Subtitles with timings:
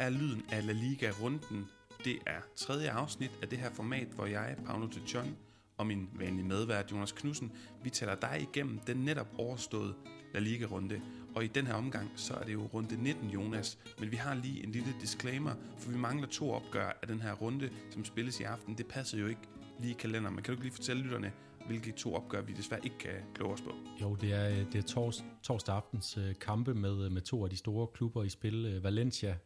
[0.00, 1.66] er lyden af La Liga-runden.
[2.04, 5.36] Det er tredje afsnit af det her format, hvor jeg, Paolo de John,
[5.78, 7.52] og min vanlige medvært Jonas Knudsen,
[7.82, 9.94] vi taler dig igennem den netop overståede
[10.34, 11.00] La Liga-runde.
[11.34, 13.78] Og i den her omgang, så er det jo runde 19, Jonas.
[13.98, 17.32] Men vi har lige en lille disclaimer, for vi mangler to opgør af den her
[17.32, 18.78] runde, som spilles i aften.
[18.78, 19.48] Det passer jo ikke
[19.80, 20.34] lige i kalenderen.
[20.34, 21.32] Men kan du ikke lige fortælle lytterne,
[21.66, 23.72] hvilke to opgør vi desværre ikke kan kloge os på?
[24.00, 27.44] Jo, det er, øh, det er tors, torsdag aftens øh, kampe med, øh, med to
[27.44, 28.80] af de store klubber i spil.
[28.82, 29.36] Valencia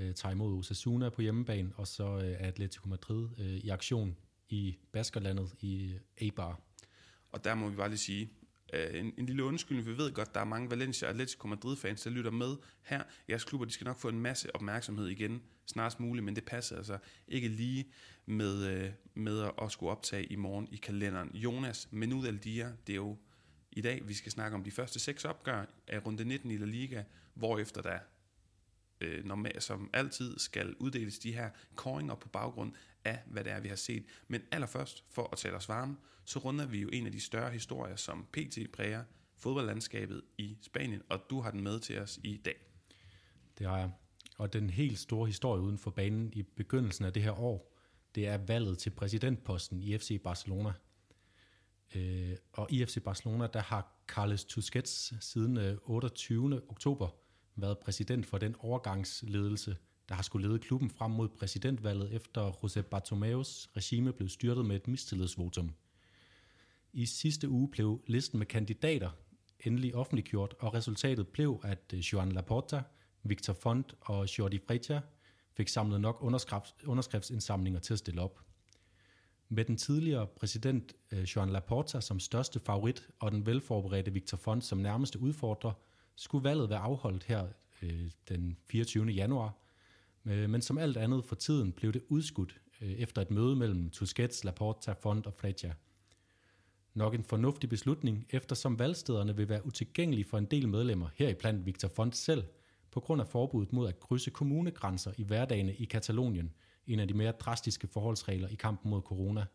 [0.00, 4.16] øh, tager imod Osasuna på hjemmebane, og så øh, Atletico Madrid øh, i aktion
[4.48, 6.60] i Baskerlandet i Eibar.
[7.32, 8.30] Og der må vi bare lige sige,
[8.72, 12.02] øh, en, en lille undskyldning, vi ved godt, der er mange Valencia og Atletico Madrid-fans,
[12.02, 13.02] der lytter med her.
[13.28, 16.76] Jeres klubber, de skal nok få en masse opmærksomhed igen snarest muligt, men det passer
[16.76, 17.84] altså ikke lige
[18.26, 21.30] med, øh, med at, at skulle optage i morgen i kalenderen.
[21.34, 23.18] Jonas Menud Aldia, det er jo
[23.72, 26.66] i dag, vi skal snakke om de første seks opgør af runde 19 i La
[26.66, 27.02] Liga,
[27.34, 27.98] hvorefter der
[29.00, 32.72] øh, normalt, som altid skal uddeles de her koringer på baggrund
[33.04, 34.04] af, hvad det er, vi har set.
[34.28, 37.50] Men allerførst, for at tale os varme, så runder vi jo en af de større
[37.50, 39.04] historier, som PT præger
[39.36, 42.56] fodboldlandskabet i Spanien, og du har den med til os i dag.
[43.58, 43.90] Det har jeg.
[44.36, 47.76] Og den helt store historie uden for banen i begyndelsen af det her år,
[48.14, 50.72] det er valget til præsidentposten i FC Barcelona.
[51.94, 56.62] Øh, og i FC Barcelona, der har Carles Tusquets siden øh, 28.
[56.68, 57.08] Oktober
[57.56, 59.76] været præsident for den overgangsledelse,
[60.08, 64.76] der har skulle lede klubben frem mod præsidentvalget, efter José Bartomeus regime blev styrtet med
[64.76, 65.74] et mistillidsvotum.
[66.92, 69.10] I sidste uge blev listen med kandidater
[69.60, 72.82] endelig offentliggjort, og resultatet blev, at øh, Joan Laporta,
[73.22, 75.00] Victor Font og Jordi Freja
[75.52, 76.18] fik samlet nok
[76.84, 78.40] underskriftsindsamlinger til at stille op.
[79.48, 84.64] Med den tidligere præsident øh, Joan Laporta som største favorit og den velforberedte Victor Font
[84.64, 85.72] som nærmeste udfordrer,
[86.16, 87.46] skulle valget være afholdt her
[87.82, 89.06] øh, den 24.
[89.06, 89.54] januar,
[90.24, 93.90] øh, men som alt andet for tiden blev det udskudt øh, efter et møde mellem
[93.90, 95.72] Tusquets, Laporta, Font og Fletcher.
[96.94, 101.88] Nok en fornuftig beslutning, eftersom valgstederne vil være utilgængelige for en del medlemmer, heriblandt Victor
[101.88, 102.44] Font selv,
[102.90, 106.52] på grund af forbuddet mod at krydse kommunegrænser i hverdagene i Katalonien,
[106.86, 109.46] en af de mere drastiske forholdsregler i kampen mod corona.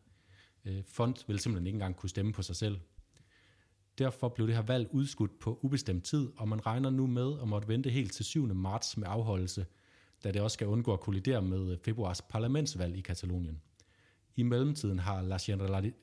[0.65, 2.79] Øh, Font vil simpelthen ikke engang kunne stemme på sig selv.
[3.97, 7.47] Derfor blev det her valg udskudt på ubestemt tid, og man regner nu med at
[7.47, 8.53] måtte vente helt til 7.
[8.53, 9.65] marts med afholdelse,
[10.23, 13.61] da det også skal undgå at kollidere med øh, februars parlamentsvalg i Katalonien.
[14.35, 15.37] I mellemtiden har La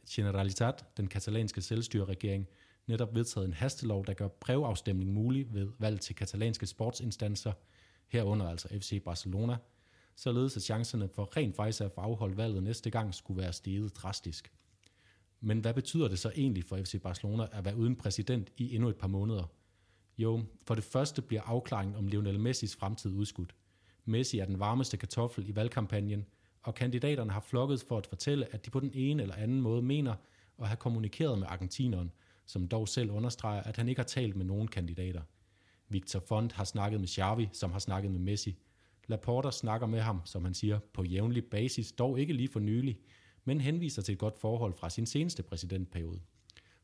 [0.08, 2.48] Generalitat, den katalanske selvstyreregering,
[2.86, 7.52] netop vedtaget en hastelov, der gør brevafstemning mulig ved valg til katalanske sportsinstanser,
[8.08, 9.56] herunder altså FC Barcelona,
[10.16, 13.96] således at chancerne for rent faktisk at få afholdt valget næste gang skulle være steget
[13.96, 14.52] drastisk.
[15.44, 18.88] Men hvad betyder det så egentlig for FC Barcelona at være uden præsident i endnu
[18.88, 19.44] et par måneder?
[20.18, 23.54] Jo, for det første bliver afklaringen om Lionel Messis fremtid udskudt.
[24.04, 26.26] Messi er den varmeste kartoffel i valgkampagnen,
[26.62, 29.82] og kandidaterne har flokket for at fortælle, at de på den ene eller anden måde
[29.82, 30.14] mener
[30.58, 32.12] at have kommunikeret med argentineren,
[32.46, 35.22] som dog selv understreger, at han ikke har talt med nogen kandidater.
[35.88, 38.56] Victor Font har snakket med Xavi, som har snakket med Messi.
[39.06, 42.98] Laporta snakker med ham, som han siger, på jævnlig basis, dog ikke lige for nylig,
[43.44, 46.20] men henviser til et godt forhold fra sin seneste præsidentperiode.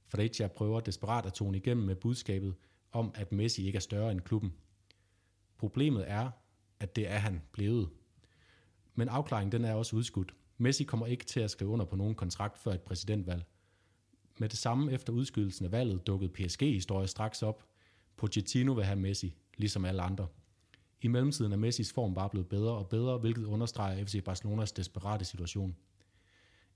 [0.07, 2.55] Freccia prøver desperat at tone igennem med budskabet
[2.93, 4.55] om, at Messi ikke er større end klubben.
[5.59, 6.31] Problemet er,
[6.81, 7.89] at det er han blevet.
[8.95, 10.35] Men afklaringen den er også udskudt.
[10.59, 13.45] Messi kommer ikke til at skrive under på nogen kontrakt før et præsidentvalg.
[14.39, 17.65] Med det samme efter udskydelsen af valget dukkede PSG-historien straks op.
[18.17, 20.27] Pochettino vil have Messi, ligesom alle andre.
[21.03, 25.25] I mellemtiden er Messis form bare blevet bedre og bedre, hvilket understreger FC Barcelonas desperate
[25.25, 25.77] situation.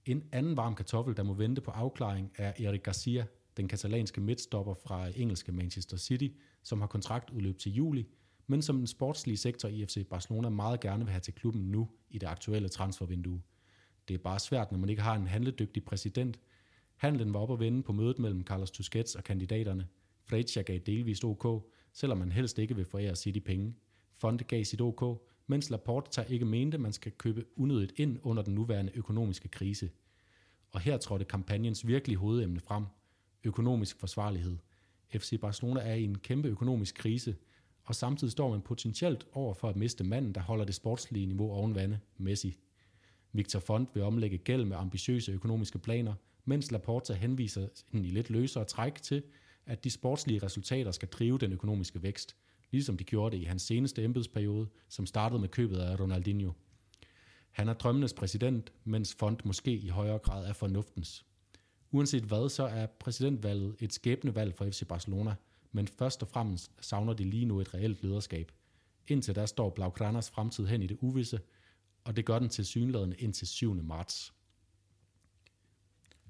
[0.06, 3.26] En anden varm kartoffel, der må vente på afklaring, er Eric Garcia,
[3.56, 6.28] den katalanske midtstopper fra engelske Manchester City,
[6.62, 8.08] som har kontraktudløb til juli,
[8.46, 11.88] men som den sportslige sektor i FC Barcelona meget gerne vil have til klubben nu
[12.10, 13.42] i det aktuelle transfervindue.
[14.08, 16.40] Det er bare svært, når man ikke har en handledygtig præsident.
[16.96, 19.88] Handlen var op at vende på mødet mellem Carlos Tusquets og kandidaterne.
[20.24, 23.74] Freccia gav delvist OK, selvom man helst ikke vil forære City penge.
[24.16, 28.54] Fonte gav sit OK, mens Laporta ikke mente, man skal købe unødigt ind under den
[28.54, 29.90] nuværende økonomiske krise.
[30.70, 32.84] Og her trådte kampagnens virkelige hovedemne frem.
[33.44, 34.56] Økonomisk forsvarlighed.
[35.10, 37.36] FC Barcelona er i en kæmpe økonomisk krise,
[37.84, 41.52] og samtidig står man potentielt over for at miste manden, der holder det sportslige niveau
[41.52, 42.56] oven vande, Messi.
[43.32, 46.14] Victor Font vil omlægge gæld med ambitiøse økonomiske planer,
[46.44, 49.22] mens Laporta henviser i lidt løsere træk til,
[49.66, 52.36] at de sportslige resultater skal drive den økonomiske vækst,
[52.72, 56.52] ligesom de gjorde det i hans seneste embedsperiode, som startede med købet af Ronaldinho.
[57.50, 61.26] Han er drømmenes præsident, mens Font måske i højere grad er fornuftens.
[61.90, 65.34] Uanset hvad, så er præsidentvalget et skæbnevalg for FC Barcelona,
[65.72, 68.52] men først og fremmest savner de lige nu et reelt lederskab.
[69.08, 71.40] Indtil der står Blaugranas fremtid hen i det uvisse,
[72.04, 73.74] og det gør den til synlædende indtil 7.
[73.74, 74.32] marts.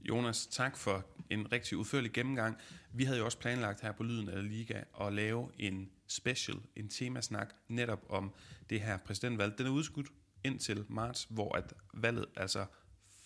[0.09, 2.56] Jonas, tak for en rigtig udførlig gennemgang.
[2.93, 6.88] Vi havde jo også planlagt her på Lyden af Liga at lave en special, en
[6.88, 8.32] temasnak, netop om
[8.70, 9.59] det her præsidentvalg.
[9.59, 10.06] Den er udskudt
[10.44, 12.67] indtil marts, hvor at valget altså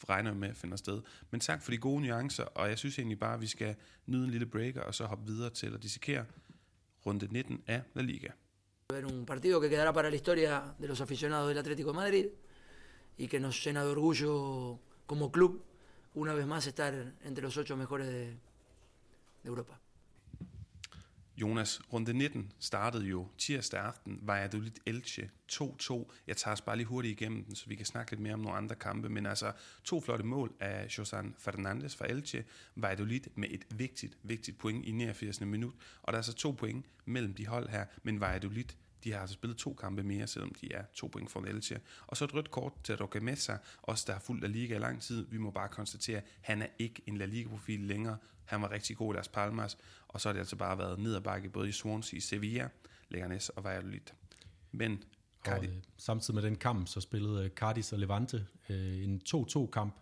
[0.08, 1.02] regner med at finde sted.
[1.30, 3.74] Men tak for de gode nuancer, og jeg synes egentlig bare, at vi skal
[4.06, 6.24] nyde en lille breaker, og så hoppe videre til at dissekere
[7.06, 8.28] runde 19 af La Liga.
[8.94, 12.26] Es un partido que quedará para la historia de los aficionados del Atlético de Madrid
[13.18, 15.64] y que nos llena de orgullo como club
[16.14, 16.94] una vez más estar
[17.24, 18.26] entre los ocho mejores de,
[19.42, 19.80] de Europa.
[21.36, 26.12] Jonas, runde 19 startede jo tirsdag aften, Valladolid Elche 2-2.
[26.26, 28.40] Jeg tager os bare lige hurtigt igennem den, så vi kan snakke lidt mere om
[28.40, 29.08] nogle andre kampe.
[29.08, 29.52] Men altså
[29.84, 32.44] to flotte mål af Josan Fernandes fra Elche.
[32.74, 35.40] Valladolid med et vigtigt, vigtigt point i 89.
[35.40, 35.74] minut.
[36.02, 37.84] Og der er så to point mellem de hold her.
[38.02, 38.64] Men Valladolid
[39.04, 41.80] de har altså spillet to kampe mere, selvom de er to point fra Elche.
[42.06, 44.78] Og så et rødt kort til Roque Mesa, også der har fulgt La Liga i
[44.78, 45.26] lang tid.
[45.30, 48.16] Vi må bare konstatere, at han er ikke en La Liga-profil længere.
[48.46, 49.78] Han var rigtig god i Las Palmas,
[50.08, 52.68] og så har det altså bare været ned ad bakke både i Swansea, Sevilla,
[53.08, 54.00] Leganes og Valladolid.
[54.72, 55.04] Men
[55.46, 59.94] og, øh, samtidig med den kamp, så spillede øh, Cardis og Levante øh, en 2-2-kamp,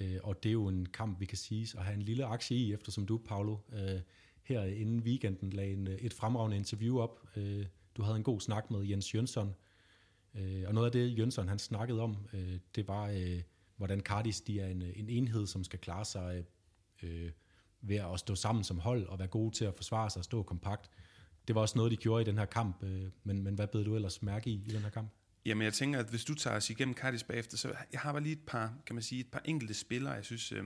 [0.00, 2.56] øh, og det er jo en kamp, vi kan sige at have en lille aktie
[2.56, 4.00] i, eftersom du, Paolo, øh,
[4.42, 7.28] her inden weekenden lagde en, øh, et fremragende interview op.
[7.36, 9.54] Øh, du havde en god snak med Jens Jønsson,
[10.34, 13.42] øh, og noget af det, Jønsson han snakkede om, øh, det var, øh,
[13.76, 16.44] hvordan Cardis de er en, en enhed, som skal klare sig
[17.02, 17.30] øh,
[17.82, 20.42] ved at stå sammen som hold og være gode til at forsvare sig og stå
[20.42, 20.90] kompakt.
[21.48, 23.84] Det var også noget, de gjorde i den her kamp, øh, men, men hvad bed
[23.84, 25.08] du ellers mærke i i den her kamp?
[25.46, 28.22] Jamen jeg tænker, at hvis du tager os igennem Cardis bagefter, så jeg har bare
[28.22, 30.64] lige et par, kan man sige, et par enkelte spillere, jeg synes, øh,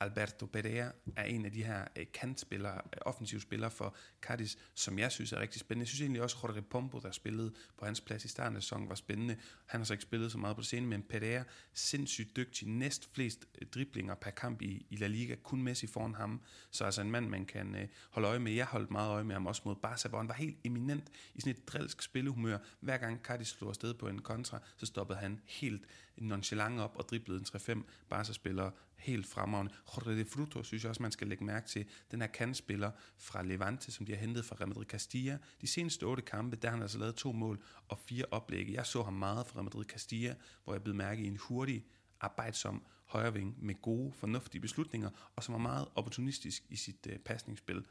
[0.00, 4.98] Alberto Pereira er en af de her øh, kantspillere, øh, offensive spillere for Cadiz, som
[4.98, 5.82] jeg synes er rigtig spændende.
[5.82, 8.88] Jeg synes egentlig også, Jorge Pombo, der spillede på hans plads i starten af sæsonen,
[8.88, 9.36] var spændende.
[9.66, 13.14] Han har så ikke spillet så meget på det scene, men Pereira, sindssygt dygtig, næst
[13.14, 16.42] flest øh, driblinger per kamp i, i La Liga, kun Messi foran ham.
[16.70, 18.52] Så altså en mand, man kan øh, holde øje med.
[18.52, 21.40] Jeg holdt meget øje med ham også mod Barca, hvor han var helt eminent i
[21.40, 22.58] sådan et drilsk spillehumør.
[22.80, 25.86] Hver gang Cadiz slog afsted på en kontra, så stoppede han helt
[26.18, 29.72] nonchalant op og driblede en 3-5 Barca-spillere helt fremragende.
[29.96, 31.86] Jorge de Fruto synes jeg også, man skal lægge mærke til.
[32.10, 35.38] Den her kandspiller fra Levante, som de har hentet fra Real Madrid Castilla.
[35.60, 38.68] De seneste otte kampe, der har han altså lavet to mål og fire oplæg.
[38.72, 40.34] Jeg så ham meget fra Real Madrid Castilla,
[40.64, 41.84] hvor jeg blev mærke i en hurtig,
[42.20, 47.84] arbejdsom højreving med gode, fornuftige beslutninger, og som var meget opportunistisk i sit øh, pasningsspil.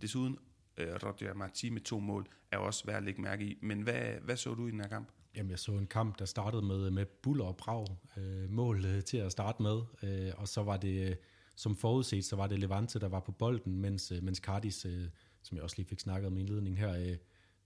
[0.00, 0.38] Desuden
[0.76, 3.58] øh, Roger Marti med to mål er også værd at lægge mærke i.
[3.62, 5.08] Men hvad, hvad så du i den her kamp?
[5.36, 7.86] Jamen, jeg så en kamp, der startede med, med buller og brag
[8.16, 11.16] øh, mål øh, til at starte med, øh, og så var det, øh,
[11.54, 15.04] som forudset, så var det Levante, der var på bolden, mens, øh, mens Cardis, øh,
[15.42, 17.16] som jeg også lige fik snakket om i indledningen her, øh,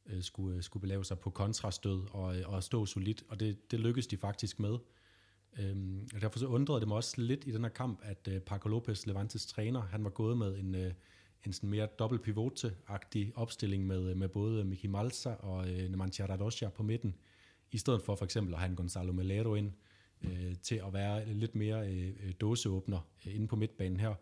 [0.06, 3.70] øh, skulle, øh, skulle belave sig på kontrastød og, øh, og stå solidt, og det,
[3.70, 4.78] det lykkedes de faktisk med.
[5.58, 8.40] Øhm, og derfor så undrede det mig også lidt i den her kamp, at øh,
[8.40, 10.92] Paco Lopez, Levantes træner, han var gået med en, øh,
[11.46, 16.26] en sådan mere dobbelt pivote-agtig opstilling med, øh, med både Miki Malsa og øh, Nemanja
[16.26, 17.14] Radosja på midten,
[17.72, 19.72] i stedet for for eksempel at have en Gonzalo Melero ind
[20.22, 24.14] øh, til at være lidt mere øh, øh dåseåbner øh, inde på midtbanen her.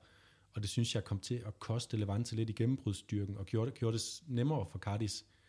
[0.54, 3.78] Og det synes jeg kom til at koste Levante lidt i gennembrudsstyrken, og gjorde det,
[3.78, 5.39] gjorde det nemmere for Cardis øh,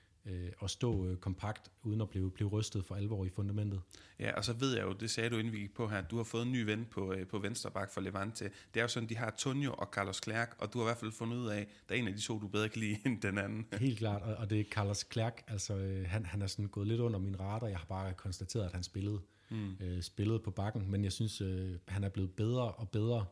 [0.64, 3.82] at stå øh, kompakt, uden at blive, blive rystet for alvor i fundamentet.
[4.20, 6.18] Ja, og så ved jeg jo, det sagde du inden vi gik på her, du
[6.18, 8.44] har fået en ny ven på, øh, på venstre bak for Levante.
[8.74, 10.98] Det er jo sådan, de har Tonio og Carlos Clerc, og du har i hvert
[10.98, 12.98] fald fundet ud af, at der er en af de to, du bedre kan lide
[13.06, 13.68] end den anden.
[13.80, 16.88] Helt klart, og, og det er Carlos Clerc, altså øh, han, han er sådan gået
[16.88, 19.76] lidt under min radar, jeg har bare konstateret, at han spillede, mm.
[19.80, 23.26] øh, spillede på bakken, men jeg synes, øh, han er blevet bedre og bedre,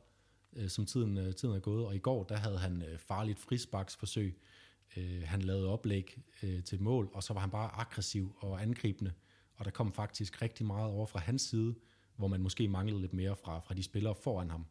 [0.55, 3.39] øh, som tiden, øh, tiden er gået, og i går, der havde han øh, farligt
[3.39, 4.41] frisbaksforsøg,
[4.97, 9.13] Øh, han lavede oplæg øh, til mål, og så var han bare aggressiv og angribende.
[9.55, 11.75] Og der kom faktisk rigtig meget over fra hans side,
[12.15, 14.65] hvor man måske manglede lidt mere fra, fra de spillere foran ham.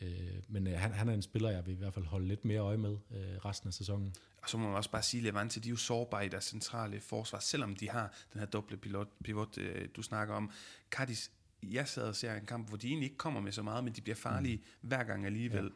[0.00, 0.08] Øh,
[0.48, 2.60] men øh, han, han er en spiller, jeg vil i hvert fald holde lidt mere
[2.60, 4.14] øje med øh, resten af sæsonen.
[4.42, 6.44] Og så må man også bare sige, at Levante, de er jo sårbare i deres
[6.44, 10.50] centrale forsvar, selvom de har den her doble pivot, pivot øh, du snakker om.
[10.90, 11.30] Cardis,
[11.62, 13.92] jeg sad og ser en kamp, hvor de egentlig ikke kommer med så meget, men
[13.92, 14.88] de bliver farlige mm.
[14.88, 15.64] hver gang alligevel.
[15.64, 15.70] Ja,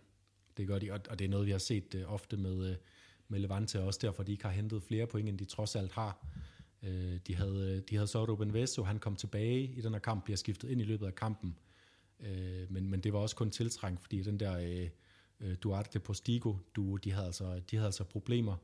[0.56, 2.70] det gør de, og, og det er noget, vi har set øh, ofte med...
[2.70, 2.76] Øh,
[3.28, 6.26] med Levante, også derfor de ikke har hentet flere point, end de trods alt har.
[6.82, 10.00] Øh, de havde, øh, de havde så Ruben Vesso, han kom tilbage i den her
[10.00, 11.56] kamp, bliver skiftet ind i løbet af kampen,
[12.20, 14.88] øh, men, men det var også kun tiltrængt, fordi den der øh,
[15.40, 18.56] øh Duarte Postigo, du, de, havde altså, de havde altså problemer,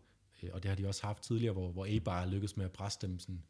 [0.42, 2.98] øh, og det har de også haft tidligere, hvor, hvor Eibar lykkedes med at presse
[3.02, 3.42] dem sådan,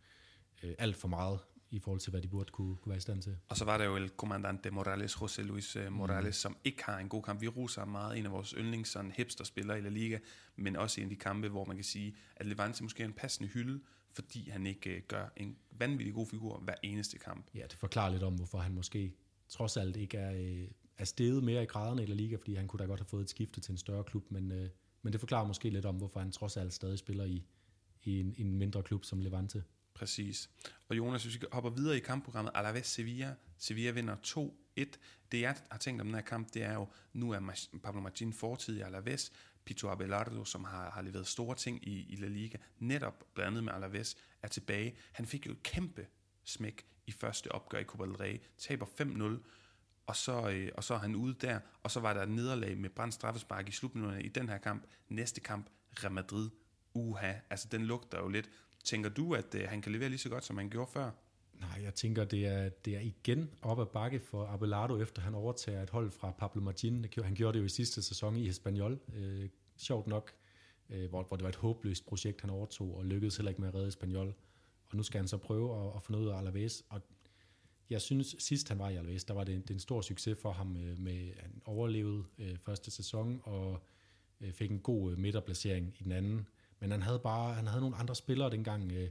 [0.78, 1.38] alt for meget
[1.74, 3.36] i forhold til, hvad de burde kunne, kunne være i stand til.
[3.48, 6.32] Og så var der jo El Comandante Morales, José Luis uh, Morales, mm.
[6.32, 7.40] som ikke har en god kamp.
[7.40, 10.18] Vi ruser meget en af vores yndlings sådan hipster-spillere i La Liga,
[10.56, 13.12] men også en af de kampe, hvor man kan sige, at Levante måske er en
[13.12, 13.80] passende hylde,
[14.12, 17.46] fordi han ikke uh, gør en vanvittig god figur hver eneste kamp.
[17.54, 19.14] Ja, det forklarer lidt om, hvorfor han måske
[19.48, 22.68] trods alt ikke er, øh, er steget mere i graderne i La Liga, fordi han
[22.68, 24.68] kunne da godt have fået et skifte til en større klub, men, øh,
[25.02, 27.46] men det forklarer måske lidt om, hvorfor han trods alt stadig spiller i,
[28.02, 29.64] i en, en mindre klub som Levante.
[30.04, 30.50] Præcis.
[30.88, 33.34] Og Jonas, hvis vi hopper videre i kampprogrammet, Alaves Sevilla.
[33.58, 34.84] Sevilla vinder 2-1.
[35.32, 38.32] Det jeg har tænkt om den her kamp, det er jo, nu er Pablo Martin
[38.32, 39.32] fortid i Alaves.
[39.64, 43.64] Pito Abelardo, som har, har leveret store ting i, i La Liga, netop blandt andet
[43.64, 44.96] med Alaves, er tilbage.
[45.12, 46.06] Han fik jo et kæmpe
[46.44, 48.40] smæk i første opgør i Copa del Rey.
[48.58, 49.50] Taber 5-0
[50.06, 52.78] og så, øh, og så er han ude der, og så var der et nederlag
[52.78, 54.86] med brændt straffespark i slutminutterne i den her kamp.
[55.08, 55.70] Næste kamp,
[56.02, 56.50] Real Madrid,
[56.94, 58.50] uha, altså den lugter jo lidt.
[58.84, 61.10] Tænker du, at øh, han kan levere lige så godt, som han gjorde før?
[61.60, 65.34] Nej, jeg tænker, det er, det er igen op ad bakke for Abelardo, efter han
[65.34, 67.06] overtager et hold fra Pablo Martin.
[67.22, 70.32] Han gjorde det jo i sidste sæson i Espanyol, øh, sjovt nok,
[70.90, 73.68] øh, hvor, hvor det var et håbløst projekt, han overtog, og lykkedes heller ikke med
[73.68, 74.34] at redde Espanyol.
[74.88, 77.02] Og nu skal han så prøve at, at få noget af Alaves, og
[77.90, 80.52] jeg synes, sidst han var i Alaves, der var det, det en stor succes for
[80.52, 83.82] ham øh, med, med han overlevede øh, første sæson, og
[84.40, 86.48] øh, fik en god øh, midterplacering i den anden.
[86.80, 89.08] Men han havde bare han havde nogle andre spillere dengang, øh,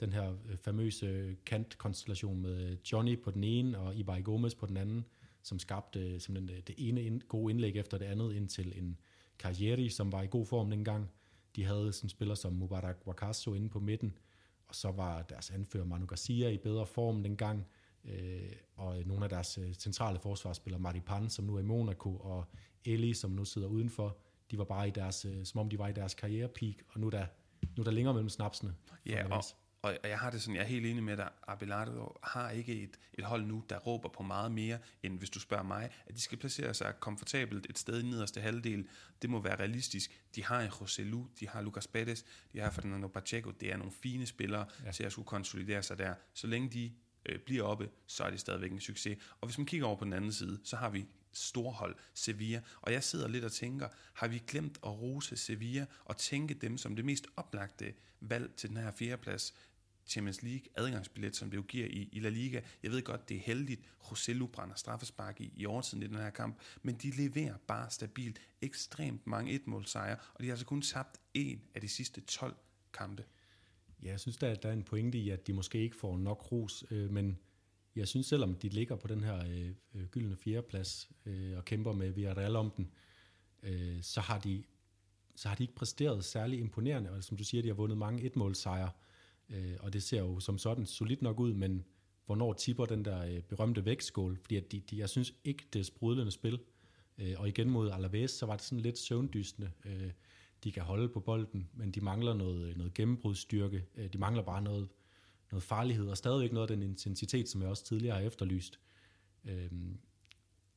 [0.00, 4.54] den her øh, famøse famøse kantkonstellation med øh, Johnny på den ene og Ibai Gomez
[4.54, 5.04] på den anden,
[5.42, 8.98] som skabte simpelthen det ene ind, gode indlæg efter det andet ind til en
[9.38, 11.10] Carrieri, som var i god form dengang.
[11.56, 14.18] De havde sådan spillere som Mubarak Wakaso inde på midten,
[14.68, 17.66] og så var deres anfører Manu Garcia i bedre form dengang,
[18.04, 22.44] øh, og nogle af deres centrale forsvarsspillere, Maripan, som nu er i Monaco, og
[22.84, 24.16] Eli, som nu sidder udenfor,
[24.50, 27.06] de var bare i deres, øh, som om de var i deres karrierepeak, og nu
[27.06, 27.26] er der,
[27.76, 28.74] nu er der længere mellem snapsene.
[29.06, 29.44] Ja, og,
[29.82, 32.98] og jeg har det sådan, jeg er helt enig med dig, Abelardo har ikke et,
[33.14, 36.20] et hold nu, der råber på meget mere, end hvis du spørger mig, at de
[36.20, 38.88] skal placere sig komfortabelt et sted i nederste halvdel.
[39.22, 40.24] Det må være realistisk.
[40.34, 43.76] De har en José Lu, de har Lucas Pérez, de har Fernando Pacheco, det er
[43.76, 44.92] nogle fine spillere ja.
[44.92, 46.14] til at skulle konsolidere sig der.
[46.34, 46.92] Så længe de
[47.26, 49.18] øh, bliver oppe, så er det stadigvæk en succes.
[49.40, 52.60] Og hvis man kigger over på den anden side, så har vi storhold Sevilla.
[52.80, 56.78] Og jeg sidder lidt og tænker, har vi glemt at rose Sevilla og tænke dem
[56.78, 59.54] som det mest oplagte valg til den her fjerdeplads?
[60.06, 62.60] Champions League adgangsbillet, som det jo giver i, i La Liga.
[62.82, 63.80] Jeg ved godt, det er heldigt.
[64.10, 68.40] Rosello brænder straffespark i, i overtiden i den her kamp, men de leverer bare stabilt
[68.62, 72.56] ekstremt mange etmålsejre, og de har altså kun tabt en af de sidste 12
[72.92, 73.24] kampe.
[74.02, 76.18] Ja, jeg synes, der, er, der er en pointe i, at de måske ikke får
[76.18, 77.38] nok ros, øh, men
[77.96, 81.92] jeg synes, selvom de ligger på den her øh, øh, gyldne fjerdeplads øh, og kæmper
[81.92, 82.90] med Villarreal om den,
[83.62, 84.62] øh, så, har de,
[85.36, 88.22] så har de ikke præsteret særlig imponerende, og som du siger, de har vundet mange
[88.22, 88.90] etmålsejre,
[89.50, 91.84] øh, og det ser jo som sådan solidt nok ud, men
[92.26, 95.78] hvornår tipper den der øh, berømte vægtskål, fordi at de, de, jeg synes ikke, det
[95.80, 96.60] er sprudlende spil,
[97.18, 99.70] øh, og igen mod Alaves, så var det sådan lidt søvndysende.
[99.84, 100.10] øh,
[100.64, 103.84] de kan holde på bolden, men de mangler noget, øh, noget gennembrudstyrke.
[103.94, 104.88] Øh, de mangler bare noget,
[105.54, 108.80] noget farlighed, og stadigvæk noget af den intensitet, som jeg også tidligere har efterlyst.
[109.44, 109.98] Øhm,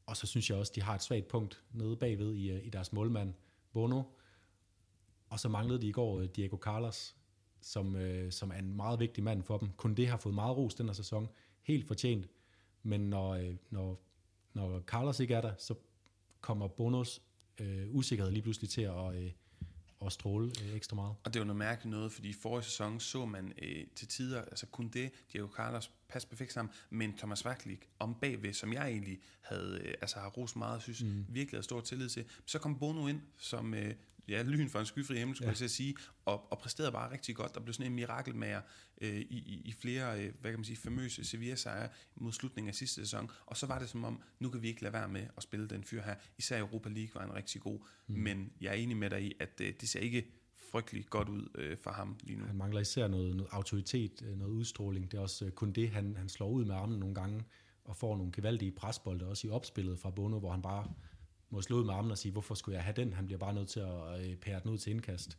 [0.05, 2.69] og så synes jeg også, de har et svagt punkt nede bagved i, øh, i
[2.69, 3.33] deres målmand,
[3.73, 4.03] Bono.
[5.29, 7.15] Og så manglede de i går øh, Diego Carlos,
[7.61, 9.69] som, øh, som er en meget vigtig mand for dem.
[9.77, 11.29] Kun det har fået meget ros den her sæson.
[11.61, 12.27] Helt fortjent.
[12.83, 14.01] Men når, øh, når,
[14.53, 15.75] når Carlos ikke er der, så
[16.41, 17.21] kommer Bonos
[17.59, 19.31] øh, usikkerhed lige pludselig til at, øh,
[20.07, 21.15] og stråle øh, ekstra meget.
[21.23, 24.41] Og det jo noget mærkeligt noget, fordi i forrige sæson så man øh, til tider,
[24.41, 28.87] altså kun det, Diego Carlos passe perfekt sammen, men Thomas Wacklig om bagved, som jeg
[28.87, 31.25] egentlig havde, øh, altså har rost meget, synes mm.
[31.29, 32.25] virkelig havde stor tillid til.
[32.45, 33.93] Så kom Bono ind, som øh,
[34.27, 35.55] ja, lyn for en skyfri himmel, skulle ja.
[35.61, 37.55] jeg sige, og, og præsterede bare rigtig godt.
[37.55, 38.61] Der blev sådan en mirakelmager
[39.01, 42.75] øh, i, i, i flere, øh, hvad kan man sige, famøse Sevilla-sejre mod slutningen af
[42.75, 43.31] sidste sæson.
[43.45, 45.67] Og så var det som om, nu kan vi ikke lade være med at spille
[45.67, 46.15] den fyr her.
[46.37, 47.79] Især Europa League var en rigtig god.
[48.07, 48.15] Mm.
[48.15, 50.27] Men jeg er enig med dig i, at øh, det ser ikke
[50.71, 52.45] frygtelig godt ud øh, for ham lige nu.
[52.45, 55.11] Han mangler især noget, noget autoritet, øh, noget udstråling.
[55.11, 57.43] Det er også øh, kun det, han, han slår ud med armen nogle gange,
[57.83, 60.93] og får nogle gevaldige presbolde, også i opspillet fra Bono, hvor han bare
[61.49, 63.13] må slå ud med armen og sige, hvorfor skulle jeg have den?
[63.13, 65.37] Han bliver bare nødt til at øh, pære den ud til indkast.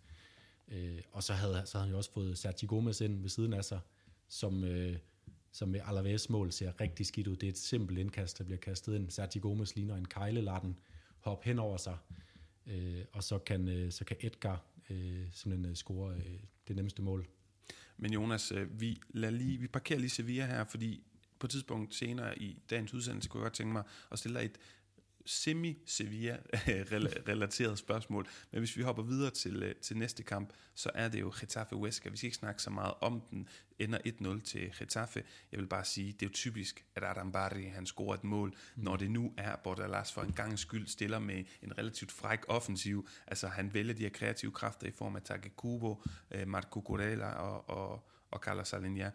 [0.68, 3.52] Øh, og så havde, så havde han jo også fået Sergio Gomez ind ved siden
[3.52, 3.80] af sig,
[4.28, 4.98] som, øh,
[5.52, 7.36] som med Alaves mål ser rigtig skidt ud.
[7.36, 9.10] Det er et simpelt indkast, der bliver kastet ind.
[9.10, 10.50] Sergio Gomez ligner en kejle,
[11.18, 11.96] hop hen over sig,
[12.66, 17.02] øh, og så kan, øh, så kan Edgar øh, simpelthen øh, score øh, det nemmeste
[17.02, 17.28] mål.
[17.96, 21.02] Men Jonas, øh, vi, lad lige, vi parkerer lige Sevilla her, fordi
[21.38, 24.44] på et tidspunkt senere i dagens udsendelse kunne jeg godt tænke mig at stille dig
[24.44, 24.58] et
[25.28, 28.28] semi-Sevilla-relateret spørgsmål.
[28.50, 31.76] Men hvis vi hopper videre til, øh, til næste kamp, så er det jo Getafe
[31.76, 32.08] Huesca.
[32.08, 33.48] Vi skal ikke snakke så meget om den.
[33.78, 33.98] Ender
[34.38, 35.24] 1-0 til Getafe.
[35.52, 38.48] Jeg vil bare sige, det er jo typisk, at Adam Barri, han scorer et mål,
[38.48, 38.84] mm.
[38.84, 43.08] når det nu er Bordalas for en gang skyld stiller med en relativt fræk offensiv.
[43.26, 47.30] Altså han vælger de her kreative kræfter i form af Take Kubo, øh, Marco Corella
[47.30, 49.10] og, og, og Carlos Salinia.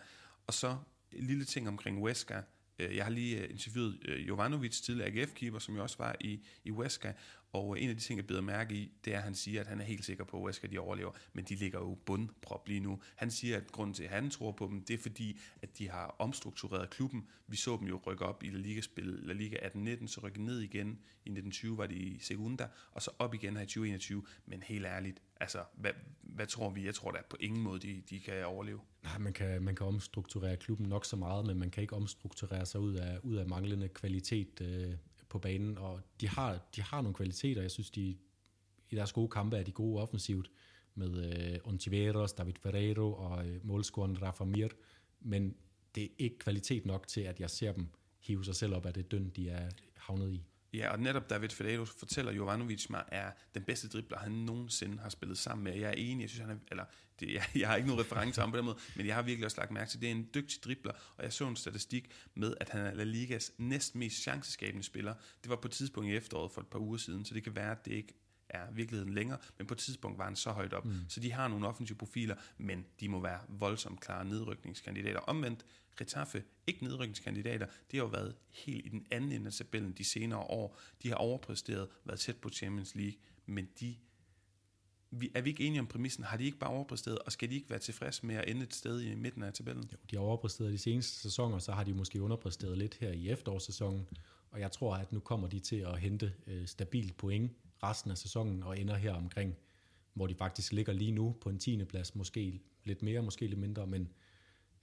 [0.48, 0.78] Og så
[1.12, 2.42] en lille ting omkring Huesca.
[2.80, 6.40] Øh, jeg har lige øh, interviewet øh, Jovanovic, tidligere AGF-keeper, som jo også var i,
[6.64, 7.14] i Huesca,
[7.54, 9.68] og en af de ting, jeg beder mærke i, det er, at han siger, at
[9.68, 12.80] han er helt sikker på, at Huesca de overlever, men de ligger jo bundprop lige
[12.80, 13.02] nu.
[13.16, 15.90] Han siger, at grunden til, at han tror på dem, det er fordi, at de
[15.90, 17.28] har omstruktureret klubben.
[17.48, 20.60] Vi så dem jo rykke op i La Liga-spil, La Liga 18-19, så rykke ned
[20.60, 20.88] igen.
[21.26, 24.26] I 1920 var de i Segunda, og så op igen her i 2021.
[24.46, 26.86] Men helt ærligt, altså, hvad, hvad tror vi?
[26.86, 28.80] Jeg tror da på ingen måde, de, de kan overleve.
[29.04, 32.66] Nej, man kan, man kan omstrukturere klubben nok så meget, men man kan ikke omstrukturere
[32.66, 34.94] sig ud af, ud af manglende kvalitet øh,
[35.30, 37.62] på banen, og de har, de har nogle kvaliteter.
[37.62, 38.18] Jeg synes, de
[38.90, 40.52] i deres gode kampe er de gode offensivt
[40.96, 44.68] med øh, Ontiveros, David Ferreiro og øh, målscoren Rafa Mir,
[45.20, 45.56] men
[45.96, 47.88] det er ikke kvalitet nok til, at jeg ser dem
[48.20, 50.44] hive sig selv op af det døn, de er havnet i.
[50.74, 55.10] Ja, og netop David Ferreiro fortæller Jovanovic mig, er den bedste dribler, han nogensinde har
[55.10, 55.76] spillet sammen med.
[55.76, 56.86] Jeg er enig, jeg synes, han er, eller
[57.20, 59.46] det, jeg, jeg har ikke nogen reference ham på den måde, men jeg har virkelig
[59.46, 62.12] også lagt mærke til, at det er en dygtig dribler, og jeg så en statistik
[62.36, 65.14] med, at han er La Ligas næst mest chanceskabende spiller.
[65.44, 67.56] Det var på et tidspunkt i efteråret for et par uger siden, så det kan
[67.56, 68.14] være, at det ikke
[68.50, 70.86] er virkeligheden længere, men på et tidspunkt var han så højt op.
[70.86, 70.94] Mm.
[71.10, 75.20] Så de har nogle offensive profiler, men de må være voldsomt klare nedrykningskandidater.
[75.20, 75.66] Omvendt,
[75.98, 80.04] Getafe, ikke nedrykningskandidater, det har jo været helt i den anden ende af tabellen de
[80.04, 80.80] senere år.
[81.04, 83.96] De har overpræsteret, været tæt på Champions League, men de
[85.16, 86.24] vi, er vi ikke enige om præmissen?
[86.24, 88.74] Har de ikke bare overpræsteret, og skal de ikke være tilfredse med at ende et
[88.74, 89.90] sted i midten af tabellen?
[89.92, 93.30] Jo, de har overpræsteret de seneste sæsoner, så har de måske underpræsteret lidt her i
[93.30, 94.08] efterårssæsonen,
[94.52, 97.52] og jeg tror, at nu kommer de til at hente øh, stabilt point
[97.84, 99.56] resten af sæsonen, og ender her omkring,
[100.14, 101.84] hvor de faktisk ligger lige nu på en 10.
[101.84, 104.10] plads, måske lidt mere, måske lidt mindre, men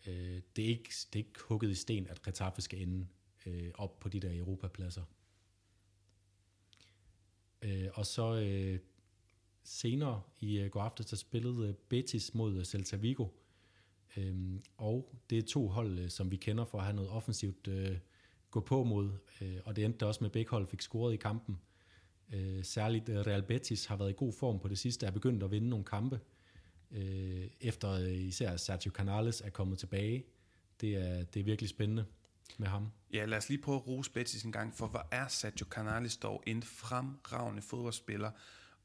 [0.06, 3.06] øh, det, er ikke, det er ikke hugget i sten, at Getafe skal ende
[3.46, 5.02] øh, op på de der Europapladser.
[7.62, 8.78] Øh, og så øh,
[9.62, 13.26] senere i øh, går aftes, der spillede øh, Betis mod øh, Celta Vigo,
[14.16, 17.68] øh, og det er to hold, øh, som vi kender for at have noget offensivt
[17.68, 17.98] øh,
[18.50, 21.16] gå på mod, øh, og det endte også med, at begge hold fik scoret i
[21.16, 21.60] kampen.
[22.32, 25.42] Øh, særligt øh, Real Betis har været i god form på det sidste, er begyndt
[25.42, 26.39] at vinde nogle kampe, øh,
[26.90, 30.24] Øh, efter øh, især Sergio Canales er kommet tilbage.
[30.80, 32.04] Det er, det er virkelig spændende
[32.58, 32.88] med ham.
[33.12, 36.16] Ja, lad os lige prøve at rose Betis en gang, for hvor er Sergio Canales
[36.16, 38.30] dog en fremragende fodboldspiller,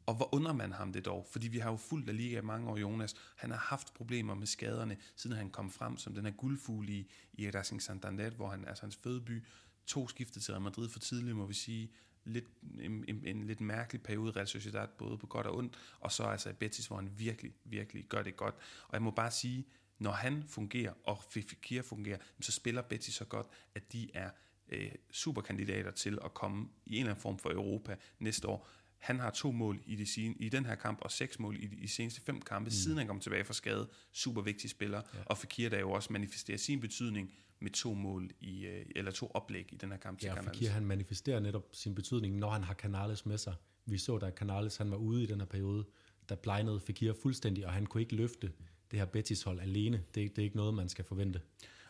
[0.06, 1.28] og hvor undrer man ham det dog?
[1.32, 3.16] Fordi vi har jo fuldt af Liga i mange år, Jonas.
[3.36, 7.10] Han har haft problemer med skaderne, siden han kom frem som den her guldfugl i,
[7.34, 9.46] i Racing Santander, hvor han er altså hans fødeby.
[9.88, 11.92] To skiftet til Real Madrid for tidligt, må vi sige
[12.26, 12.46] lidt,
[12.80, 16.12] en, en, en lidt mærkelig periode i Real Sociedad, både på godt og ondt, og
[16.12, 18.56] så altså i Betis, hvor han virkelig, virkelig gør det godt.
[18.88, 19.66] Og jeg må bare sige,
[20.00, 24.30] når han fungerer, og Fekir fungerer, så spiller Betis så godt, at de er
[24.70, 28.70] øh, superkandidater til at komme i en eller anden form for Europa næste år.
[28.98, 31.76] Han har to mål i, de, i den her kamp, og seks mål i de,
[31.76, 32.72] i seneste fem kampe, mm.
[32.72, 33.90] siden han kom tilbage fra skade.
[34.12, 35.20] Super vigtig spiller, ja.
[35.26, 39.32] og Fekir der jo også manifesterer sin betydning med to mål i, øh, eller to
[39.34, 42.64] oplæg i den her kamp til ja, Fekir han manifesterer netop sin betydning, når han
[42.64, 43.56] har Canales med sig.
[43.86, 45.86] Vi så, da Canales han var ude i den her periode,
[46.30, 48.52] der blegnede Fekir fuldstændig, og han kunne ikke løfte
[48.92, 49.98] det her Betis-hold alene.
[49.98, 51.42] Det, det er ikke noget, man skal forvente.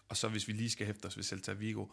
[0.07, 1.85] Og så hvis vi lige skal hæfte os ved Celta Vigo,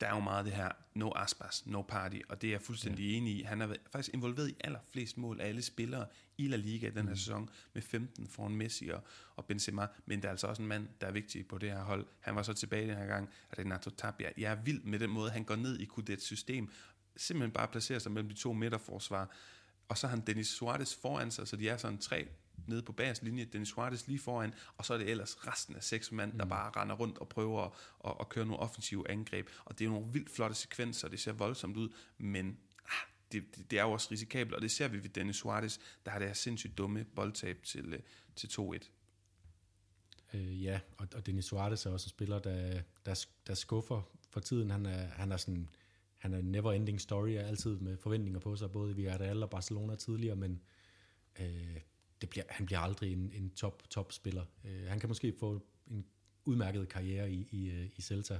[0.00, 3.10] der er jo meget det her no aspas, no party, og det er jeg fuldstændig
[3.10, 3.16] ja.
[3.16, 3.42] enig i.
[3.42, 6.06] Han er faktisk involveret i allerflest mål af alle spillere
[6.38, 7.16] i La Liga i den her mm.
[7.16, 9.02] sæson, med 15 foran Messi og,
[9.36, 11.82] og Benzema, men der er altså også en mand, der er vigtig på det her
[11.82, 12.06] hold.
[12.20, 14.30] Han var så tilbage den her gang, Renato Tapia.
[14.36, 16.70] Jeg er vild med den måde, han går ned i Kudets system,
[17.16, 19.30] simpelthen bare placerer sig mellem de to midterforsvar,
[19.88, 22.28] og så har han Dennis Suarez foran sig, så de er sådan tre
[22.66, 25.82] nede på bagerste linje, Dennis Suarez lige foran, og så er det ellers resten af
[25.82, 26.50] seks mand, der mm.
[26.50, 27.72] bare render rundt og prøver at,
[28.04, 29.48] at, at køre nogle offensive angreb.
[29.64, 33.70] Og det er nogle vildt flotte sekvenser, det ser voldsomt ud, men ah, det, det,
[33.70, 36.28] det er jo også risikabelt, og det ser vi ved Dennis Suarez, der har det
[36.28, 38.00] her sindssygt dumme boldtab til, øh,
[38.36, 38.90] til 2-1.
[40.34, 44.40] Øh, ja, og, og Denis Suarez er også en spiller, der, der, der skuffer for
[44.40, 44.70] tiden.
[44.70, 45.68] Han er, han er sådan
[46.18, 49.50] han er never ending story, er altid med forventninger på sig, både i Villarreal og
[49.50, 50.60] Barcelona tidligere, men
[51.40, 51.76] øh,
[52.20, 54.44] det bliver, han bliver aldrig en, en top, top spiller.
[54.64, 56.06] Øh, han kan måske få en
[56.44, 58.38] udmærket karriere i, i, øh, i Celta.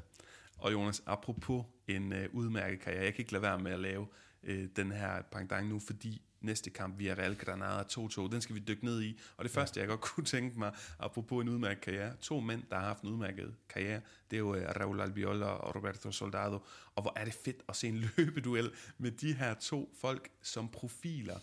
[0.58, 4.06] Og Jonas, apropos en øh, udmærket karriere, jeg kan ikke lade være med at lave
[4.42, 8.32] øh, den her pangdang nu, fordi næste kamp, via Real Granada 2-2.
[8.32, 9.20] Den skal vi dykke ned i.
[9.36, 12.76] Og det første, jeg godt kunne tænke mig, apropos en udmærket karriere, to mænd, der
[12.76, 16.58] har haft en udmærket karriere, det er jo uh, Raul Albiol og Roberto Soldado.
[16.94, 20.68] Og hvor er det fedt at se en løbeduel med de her to folk som
[20.68, 21.38] profiler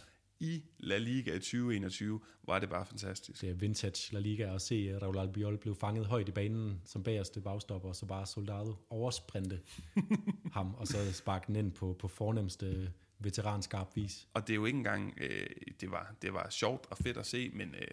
[0.45, 3.41] i La Liga i 2021, var det bare fantastisk.
[3.41, 7.03] Det er vintage La Liga at se Raul Albiol blev fanget højt i banen som
[7.03, 9.60] bagerste bagstopper, og så bare Soldado oversprinte
[10.58, 14.27] ham, og så sparke den ind på, på fornemmeste veteranskarp vis.
[14.34, 15.47] Og det er jo ikke engang, øh,
[15.81, 17.88] det, var, det var sjovt og fedt at se, men øh,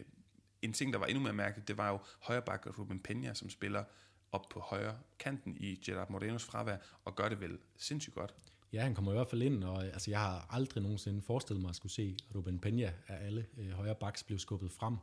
[0.62, 3.84] en ting, der var endnu mere mærkeligt, det var jo højreback Ruben Peña, som spiller
[4.32, 8.34] op på højre kanten i Gerard Morenos fravær, og gør det vel sindssygt godt.
[8.72, 11.68] Ja, han kommer i hvert fald ind, og altså, jeg har aldrig nogensinde forestillet mig
[11.68, 14.96] at skulle se Ruben Peña af alle øh, højre backs blev skubbet frem.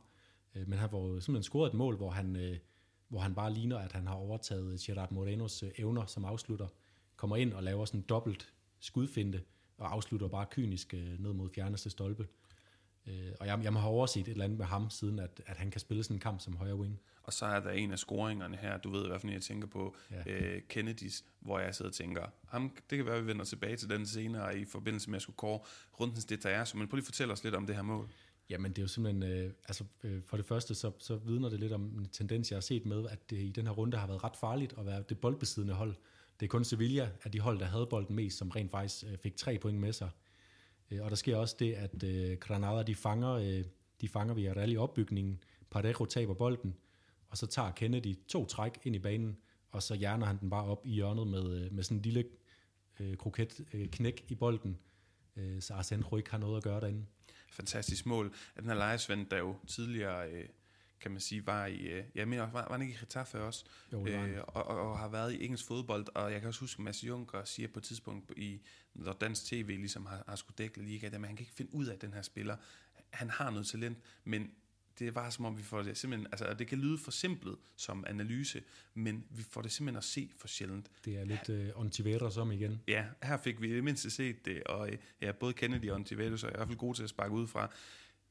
[0.54, 2.56] Øh, men han var simpelthen scoret et mål, hvor han, øh,
[3.08, 6.66] hvor han bare ligner, at han har overtaget Gerard Morenos øh, evner som afslutter.
[7.16, 9.42] Kommer ind og laver sådan en dobbelt skudfinte,
[9.78, 12.26] og afslutter bare kynisk øh, ned mod fjerneste stolpe.
[13.10, 15.56] Øh, og jeg, jeg må have overset et eller andet med ham, siden at, at
[15.56, 17.00] han kan spille sådan en kamp som højre wing.
[17.22, 19.68] Og så er der en af scoringerne her, du ved i hvert fald, jeg tænker
[19.68, 20.32] på, ja.
[20.32, 23.76] øh, Kennedys, hvor jeg sidder og tænker, ham, det kan være, at vi vender tilbage
[23.76, 25.60] til den senere i forbindelse med at skulle kåre
[26.00, 28.08] rundens detaljer, men prøv lige at fortælle os lidt om det her mål.
[28.50, 31.60] Jamen det er jo simpelthen, øh, altså øh, for det første, så, så vidner det
[31.60, 34.06] lidt om en tendens, jeg har set med, at det i den her runde har
[34.06, 35.94] været ret farligt at være det boldbesiddende hold.
[36.40, 39.18] Det er kun Sevilla af de hold, der havde bolden mest, som rent faktisk øh,
[39.18, 40.10] fik tre point med sig.
[40.90, 43.64] Øh, og der sker også det, at øh, Granada, de fanger, øh,
[44.00, 45.42] de fanger via rally opbygningen.
[45.70, 46.76] Parejo taber bolden,
[47.28, 49.36] og så tager Kennedy to træk ind i banen,
[49.70, 52.24] og så hjerner han den bare op i hjørnet med, øh, med sådan en lille
[53.00, 54.78] øh, kroket øh, knæk i bolden,
[55.36, 57.06] øh, så Arsene ikke har noget at gøre derinde.
[57.50, 58.34] Fantastisk mål.
[58.56, 60.48] Den her lejesvend, der jo tidligere øh,
[61.00, 63.64] kan man sige, var i, øh, jeg mener, var, var han ikke i Getafe også,
[63.92, 66.80] jo, øh, og, og, og, har været i engelsk fodbold, og jeg kan også huske,
[66.80, 68.60] at Mads Juncker siger på et tidspunkt, i,
[68.94, 71.86] når dansk tv ligesom har, har skulle dække liga, at han kan ikke finde ud
[71.86, 72.56] af den her spiller.
[73.10, 74.50] Han har noget talent, men
[75.00, 78.04] det var som om vi får det simpelthen, altså det kan lyde for simpelt som
[78.06, 78.62] analyse,
[78.94, 80.86] men vi får det simpelthen at se for sjældent.
[81.04, 82.82] Det er lidt uh, Ontiveros om igen.
[82.88, 86.48] Ja, her fik vi det mindste set det, og ja, både Kennedy og Ontiveros er
[86.48, 87.70] i hvert fald gode til at sparke ud fra.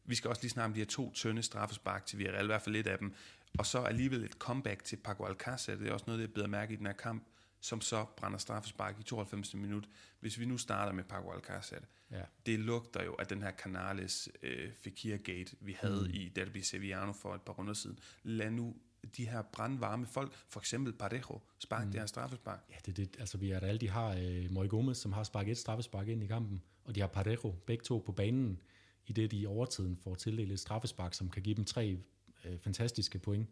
[0.09, 2.61] Vi skal også lige snakke om de her to tynde straffespark til Villarreal, i hvert
[2.61, 3.13] fald lidt af dem.
[3.59, 6.47] Og så alligevel et comeback til Paco Alcácer, det er også noget, det er bedre
[6.47, 7.23] mærke i den her kamp,
[7.59, 9.53] som så brænder straffespark i 92.
[9.53, 9.89] minut.
[10.19, 12.21] Hvis vi nu starter med Paco Alcácer, ja.
[12.45, 16.13] det lugter jo af den her Canales øh, Fekir-gate, vi havde mm.
[16.13, 17.99] i Derby Sevillano for et par runder siden.
[18.23, 18.75] Lad nu
[19.17, 21.91] de her brandvarme folk, for eksempel Parejo, spark mm.
[21.91, 22.59] det her straffespark.
[22.69, 25.51] Ja, det, det, altså vi er alle, de har øh, Mori Gomez, som har sparket
[25.51, 28.61] et straffespark ind i kampen, og de har Parejo, begge to på banen
[29.09, 31.97] i det, de i overtiden får tildelt et straffespark, som kan give dem tre
[32.45, 33.49] øh, fantastiske point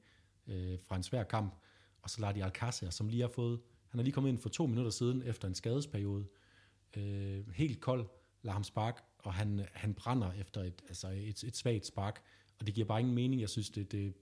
[0.48, 1.54] øh, fra en svær kamp.
[2.02, 4.50] Og så lader de Alcácer, som lige har fået, han er lige kommet ind for
[4.50, 6.26] to minutter siden efter en skadesperiode,
[6.98, 8.08] øh, helt kold,
[8.42, 12.22] lader ham spark, og han, han brænder efter et, altså et, et svagt spark,
[12.60, 13.42] og det giver bare ingen mening.
[13.42, 14.14] Jeg synes, det, det,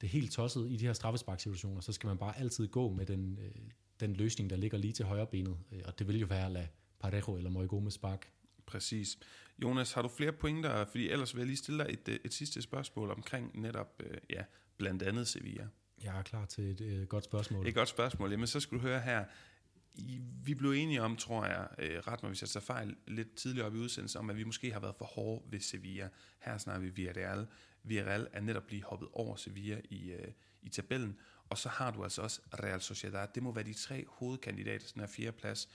[0.00, 3.06] det er helt tosset i de her straffesparksituationer, så skal man bare altid gå med
[3.06, 3.50] den, øh,
[4.00, 6.52] den løsning, der ligger lige til højre benet, øh, og det vil jo være at
[6.52, 6.68] lade
[7.00, 8.32] Parejo eller Moigome spark.
[8.68, 9.18] Præcis.
[9.62, 10.84] Jonas, har du flere pointer?
[10.84, 14.16] Fordi ellers vil jeg lige stille dig et, øh, et sidste spørgsmål omkring netop, øh,
[14.30, 14.42] ja,
[14.76, 15.66] blandt andet Sevilla.
[16.02, 17.66] Jeg er klar til et øh, godt spørgsmål.
[17.66, 18.30] Et godt spørgsmål.
[18.30, 19.24] Jamen, så skal du høre her.
[19.94, 23.34] I, vi blev enige om, tror jeg, øh, ret mig hvis jeg tager fejl, lidt
[23.34, 26.08] tidligere op i udsendelsen, om at vi måske har været for hårde ved Sevilla.
[26.40, 27.46] Her snakker vi Villarreal.
[27.82, 30.28] Villarreal er netop lige hoppet over Sevilla i, øh,
[30.62, 31.18] i tabellen.
[31.48, 33.28] Og så har du altså også Real Sociedad.
[33.34, 35.68] Det må være de tre hovedkandidater den her fjerde plads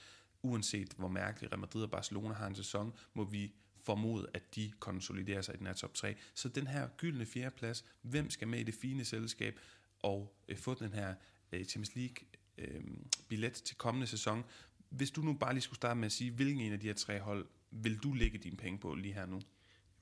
[0.44, 3.52] uanset hvor mærkeligt Real Madrid og Barcelona har en sæson, må vi
[3.82, 6.14] formode, at de konsoliderer sig i den her top 3.
[6.34, 9.60] Så den her gyldne fjerdeplads, hvem skal med i det fine selskab
[10.00, 11.14] og øh, få den her
[11.52, 12.16] øh, Champions League
[12.58, 12.84] øh,
[13.28, 14.44] billet til kommende sæson?
[14.88, 16.94] Hvis du nu bare lige skulle starte med at sige, hvilken en af de her
[16.94, 19.40] tre hold vil du lægge dine penge på lige her nu?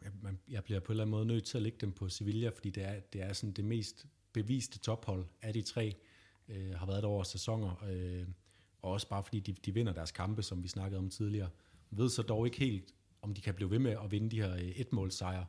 [0.03, 0.13] Jeg,
[0.49, 2.71] jeg bliver på en eller anden måde nødt til at lægge dem på Sevilla, fordi
[2.71, 5.97] det er, det er sådan det mest beviste tophold af de tre,
[6.49, 7.85] øh, har været der over sæsoner.
[7.91, 8.27] Øh,
[8.83, 11.51] og også bare fordi de, de vinder deres kampe, som vi snakkede om tidligere.
[11.91, 14.55] Ved så dog ikke helt, om de kan blive ved med at vinde de her
[14.55, 15.47] øh, etmålsejre.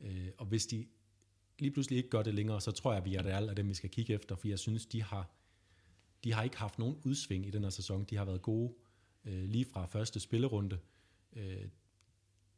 [0.00, 0.86] Øh, og hvis de
[1.58, 3.56] lige pludselig ikke gør det længere, så tror jeg, at vi er det alle af
[3.56, 5.30] dem, vi skal kigge efter, for jeg synes, de har,
[6.24, 8.04] de har ikke haft nogen udsving i den her sæson.
[8.04, 8.74] De har været gode
[9.24, 10.78] øh, lige fra første spillerunde.
[11.32, 11.68] Øh,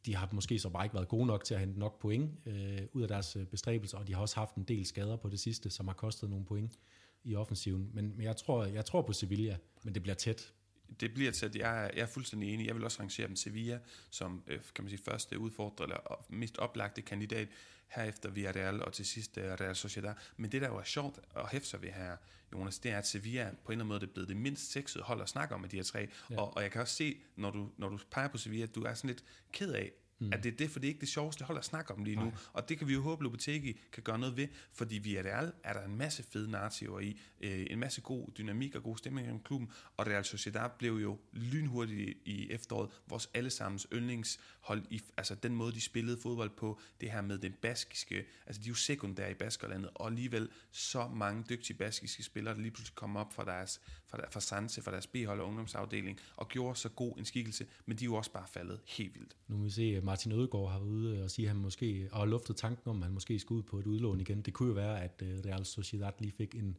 [0.06, 2.80] de har måske så bare ikke været gode nok til at hente nok point øh,
[2.92, 5.70] ud af deres bestræbelser, og de har også haft en del skader på det sidste,
[5.70, 6.78] som har kostet nogle point
[7.24, 7.90] i offensiven.
[7.94, 10.52] Men, men jeg, tror, jeg tror på Sevilla, men det bliver tæt.
[11.00, 11.56] Det bliver tæt.
[11.56, 12.66] Jeg er, jeg er fuldstændig enig.
[12.66, 13.78] Jeg vil også rangere dem Sevilla
[14.11, 17.48] som øh, kan man sige, første udfordrer, eller mest oplagte kandidat.
[17.90, 20.14] Herefter Villarreal, og til sidst uh, Real Sociedad.
[20.37, 22.16] Men det, der jo er sjovt at hæfte sig ved her,
[22.52, 25.04] Jonas, det er, at Sevilla på en eller anden måde er blevet det mindst sexede
[25.04, 26.09] hold at snakke om af de her tre.
[26.30, 26.40] Ja.
[26.40, 28.83] Og, og jeg kan også se, når du, når du peger på Sevilla, at du
[28.83, 30.33] er sådan lidt ked af, Mm.
[30.33, 32.16] At det er det, for det er ikke det sjoveste hold at snakke om lige
[32.16, 32.24] nu.
[32.24, 32.33] Nej.
[32.52, 35.52] Og det kan vi jo håbe, Lopetegi kan gøre noget ved, fordi vi er Real
[35.64, 39.28] er der en masse fede narrativer i, øh, en masse god dynamik og god stemning
[39.28, 45.35] i klubben, og Real Sociedad blev jo lynhurtigt i efteråret vores allesammens yndlingshold, i, altså
[45.35, 48.74] den måde, de spillede fodbold på, det her med den baskiske, altså de er jo
[48.74, 53.33] sekundære i Baskerlandet, og alligevel så mange dygtige baskiske spillere, der lige pludselig kom op
[53.33, 57.18] fra deres, fra, der, fra Sanse, fra deres B-hold og ungdomsafdeling, og gjorde så god
[57.18, 59.37] en skikkelse, men de er jo også bare faldet helt vildt.
[59.48, 62.18] Nu må vi se, Martin Ødegaard har været ude og sige, at han måske og
[62.18, 64.42] har luftet tanken om, at han måske skulle ud på et udlån igen.
[64.42, 66.77] Det kunne jo være, at øh, Real Sociedad lige fik en,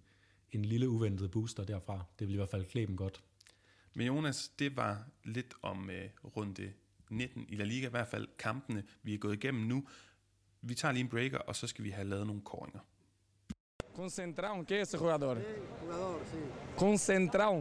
[0.52, 2.04] en lille uventet booster derfra.
[2.20, 3.24] Det ville i hvert fald klæde dem godt.
[3.96, 6.74] Men Jonas, det var lidt om øh, runde
[7.10, 9.88] 19 i La Liga, i hvert fald kampene, vi er gået igennem nu.
[10.62, 12.80] Vi tager lige en breaker, og så skal vi have lavet nogle koringer.
[13.94, 15.38] Concentrão, ¿qué es ese jugador?
[15.38, 15.44] Sí,
[15.82, 16.40] jugador, sí.
[16.78, 17.56] Concentrão.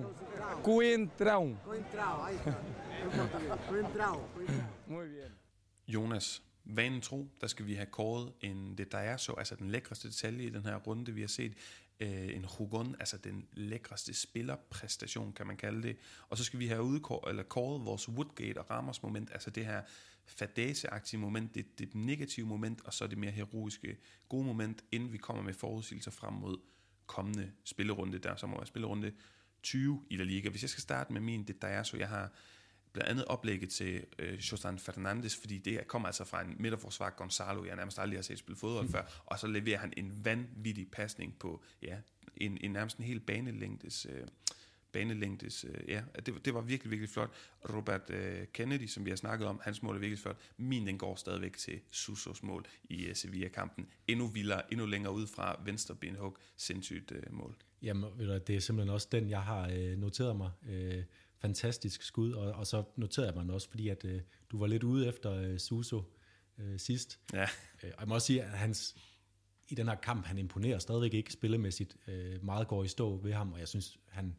[0.63, 1.45] Coentrão.
[1.65, 2.59] Coentrao, ahí está.
[3.03, 3.59] Coentrao.
[3.69, 4.19] Coentrao.
[4.87, 5.50] Muy bien.
[5.91, 9.71] Jonas, vanen tro, der skal vi have kåret en det der er så, altså den
[9.71, 11.55] lækreste detalje i den her runde, vi har set,
[12.01, 15.97] øh, en Hugon, altså den lækreste spillerpræstation, kan man kalde det.
[16.29, 19.67] Og så skal vi have udkåret, eller kåret vores Woodgate og Ramos moment, altså det
[19.67, 19.83] her
[20.27, 23.97] fadase moment, det, det negative moment, og så det mere heroiske
[24.29, 26.59] gode moment, inden vi kommer med forudsigelser frem mod
[27.07, 29.13] kommende spillerunde, der som må være spillerunde
[29.63, 30.49] 20 i La Liga.
[30.49, 32.33] Hvis jeg skal starte med min, det der er så, jeg har
[32.93, 37.65] blandt andet oplægget til øh, Josan Fernandes, fordi det kommer altså fra en midterforsvar Gonzalo,
[37.65, 41.39] jeg nærmest aldrig har set spille fodbold før, og så leverer han en vanvittig pasning
[41.39, 41.97] på ja,
[42.37, 44.27] en, en nærmest en hel banelængdes, øh,
[44.93, 47.31] banelængdes øh, ja, det, det var virkelig, virkelig flot.
[47.75, 50.37] Robert øh, Kennedy, som vi har snakket om, hans mål er virkelig flot.
[50.57, 53.87] Min, den går stadigvæk til Susos mål i øh, Sevilla-kampen.
[54.09, 56.39] Endnu vildere, endnu længere ud fra venstre benhug.
[56.57, 57.57] Sindssygt øh, mål.
[57.83, 60.51] Jamen, ved du, det er simpelthen også den, jeg har øh, noteret mig.
[60.69, 61.05] Øh,
[61.41, 64.83] fantastisk skud, og, og så noterede jeg mig også, fordi at øh, du var lidt
[64.83, 66.03] ude efter øh, Suso
[66.59, 67.21] øh, sidst.
[67.33, 67.43] Ja.
[67.83, 68.97] Øh, og jeg må også sige, at hans,
[69.69, 71.97] i den her kamp, han imponerer stadigvæk ikke spillemæssigt.
[72.07, 74.37] Øh, meget går i stå ved ham, og jeg synes, han,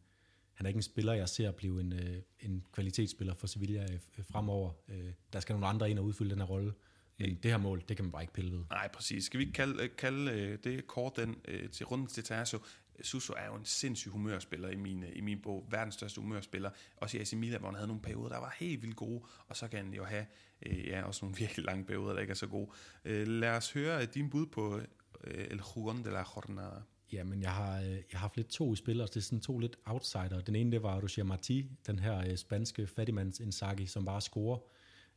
[0.54, 4.26] han er ikke en spiller, jeg ser blive en, øh, en kvalitetsspiller for Sevilla øh,
[4.32, 4.72] fremover.
[4.88, 6.74] Øh, der skal nogle andre ind og udfylde den her rolle.
[7.18, 8.64] Men det her mål, det kan man bare ikke pille ved.
[8.70, 9.24] Nej, præcis.
[9.26, 12.58] Skal vi ikke kalde, kalde øh, det kort den øh, til runden til Tasso?
[13.04, 15.68] Suso er jo en sindssyg humørspiller i min, øh, i min bog.
[15.70, 16.70] Verdens største humørspiller.
[16.98, 19.24] Også i AC Milan, hvor han havde nogle perioder, der var helt vildt gode.
[19.48, 20.26] Og så kan han jo have
[20.66, 22.70] øh, ja, også nogle virkelig lange perioder, der ikke er så gode.
[23.06, 24.82] Øh, lad os høre øh, din bud på
[25.24, 26.82] øh, El Jugon de la Jornada.
[27.12, 29.60] Jamen, jeg har, øh, jeg har haft lidt to spillere, altså det er sådan to
[29.60, 30.42] lidt outsider.
[30.42, 34.60] Den ene, det var Roger Marti, den her spanske fattigmands Inzaghi, som bare scorer.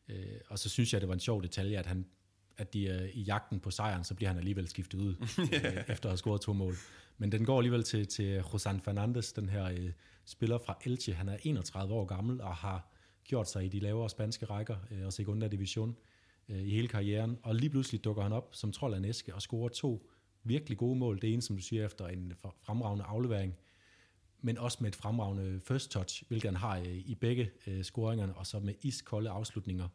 [0.09, 2.07] Øh, og så synes jeg, det var en sjov detalje, at han
[2.59, 5.65] at de er i jagten på sejren, så bliver han alligevel skiftet ud, yeah.
[5.77, 6.75] øh, efter at have scoret to mål.
[7.19, 9.91] Men den går alligevel til, til Josan Fernandes, den her øh,
[10.25, 11.15] spiller fra Elche.
[11.15, 12.91] Han er 31 år gammel og har
[13.25, 15.97] gjort sig i de lavere spanske rækker øh, og Segunda Division
[16.49, 17.39] øh, i hele karrieren.
[17.43, 20.11] Og lige pludselig dukker han op som trold af en æske og scorer to
[20.45, 21.21] virkelig gode mål.
[21.21, 23.55] Det ene, som du siger, efter en fremragende aflevering,
[24.41, 28.35] men også med et fremragende first touch, hvilket han har øh, i begge øh, scoringerne,
[28.35, 29.89] og så med iskolde afslutninger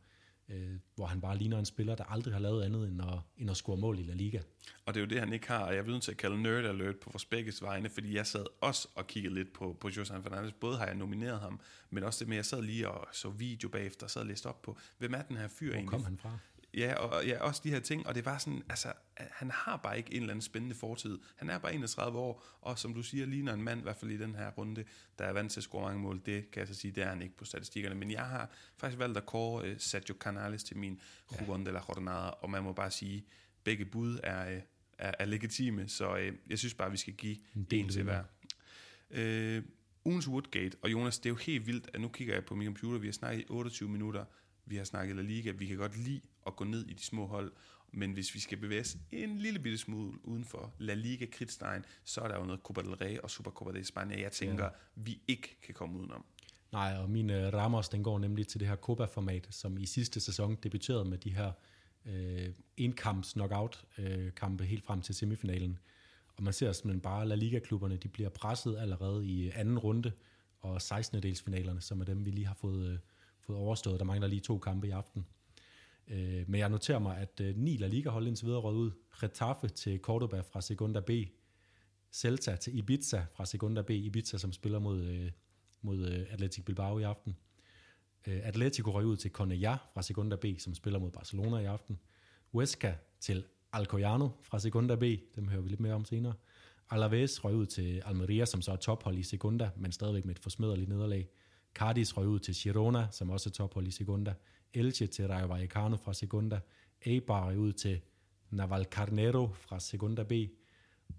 [0.49, 3.51] øh, hvor han bare ligner en spiller, der aldrig har lavet andet end at, end
[3.51, 4.39] at score mål i La Liga.
[4.85, 6.41] Og det er jo det, han ikke har, og jeg er nødt til at kalde
[6.41, 9.89] nerd alert på vores begges vegne, fordi jeg sad også og kiggede lidt på, på
[9.89, 10.53] Josan Fernandes.
[10.53, 11.59] Både har jeg nomineret ham,
[11.89, 14.27] men også det med, at jeg sad lige og så video bagefter, og sad og
[14.27, 15.89] læste op på, hvem er den her fyr Hvor egentlig?
[15.89, 16.37] kom han fra?
[16.73, 19.97] Ja, og ja, også de her ting, og det var sådan, altså, han har bare
[19.97, 21.19] ikke en eller anden spændende fortid.
[21.35, 24.11] Han er bare 31 år, og som du siger, ligner en mand, i hvert fald
[24.11, 24.85] i den her runde,
[25.19, 26.21] der er vant til at score mange mål.
[26.25, 27.95] Det kan jeg så sige, det er han ikke på statistikkerne.
[27.95, 31.01] Men jeg har faktisk valgt at kåre uh, Sergio Canales til min
[31.47, 33.25] Juan de la Jornada, og man må bare sige,
[33.63, 34.61] begge bud er, uh,
[34.97, 38.23] er, er legitime, så uh, jeg synes bare, vi skal give en, en til hver.
[39.09, 39.63] Uh,
[40.05, 42.65] ugens Woodgate, og Jonas, det er jo helt vildt, at nu kigger jeg på min
[42.65, 44.25] computer, vi har snakket i 28 minutter,
[44.65, 47.27] vi har snakket La Liga, vi kan godt lide at gå ned i de små
[47.27, 47.51] hold,
[47.91, 51.85] men hvis vi skal bevæge os en lille bitte smule uden for La Liga Kridtstein,
[52.03, 54.69] så er der jo noget Copa del Rey og Supercopa de España, jeg tænker, ja.
[54.95, 56.25] vi ikke kan komme udenom.
[56.71, 60.19] Nej, og min uh, Ramos, den går nemlig til det her Copa-format, som i sidste
[60.19, 61.51] sæson debuterede med de her
[62.05, 65.79] øh, enkamps knockout øh, kampe helt frem til semifinalen.
[66.35, 70.11] Og man ser simpelthen bare, at La Liga-klubberne, de bliver presset allerede i anden runde,
[70.59, 71.23] og 16.
[71.23, 72.97] delsfinalerne, som er dem, vi lige har fået, øh,
[73.39, 73.99] fået overstået.
[73.99, 75.25] Der mangler lige to kampe i aften.
[76.09, 78.91] Øh, men jeg noterer mig, at øh, ni La Liga-hold indtil videre rød ud.
[79.21, 81.09] Getafe til Cordoba fra Segunda B.
[82.11, 83.89] Celta til Ibiza fra Segunda B.
[83.89, 85.31] Ibiza, som spiller mod, øh,
[85.81, 87.35] mod øh, Atletic Bilbao i aften.
[88.27, 91.99] Øh, Atletico røg ud til Cornellà fra Segunda B, som spiller mod Barcelona i aften.
[92.51, 95.03] Huesca til Alcoyano fra Segunda B,
[95.35, 96.33] dem hører vi lidt mere om senere.
[96.89, 100.39] Alaves røg ud til Almeria, som så er tophold i Segunda, men stadigvæk med et
[100.39, 101.29] forsmederligt nederlag.
[101.73, 104.33] Cardis røg ud til Girona, som også er tophold i Segunda.
[104.73, 106.59] Elche til Rayo Vallecano fra Segunda,
[107.01, 108.01] Eibar ud til
[108.49, 110.31] Navalcarnero fra Segunda B,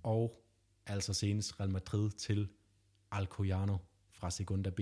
[0.02, 0.44] og
[0.86, 2.48] altså senest Real Madrid til
[3.10, 3.76] Alcoyano
[4.10, 4.80] fra Segunda B,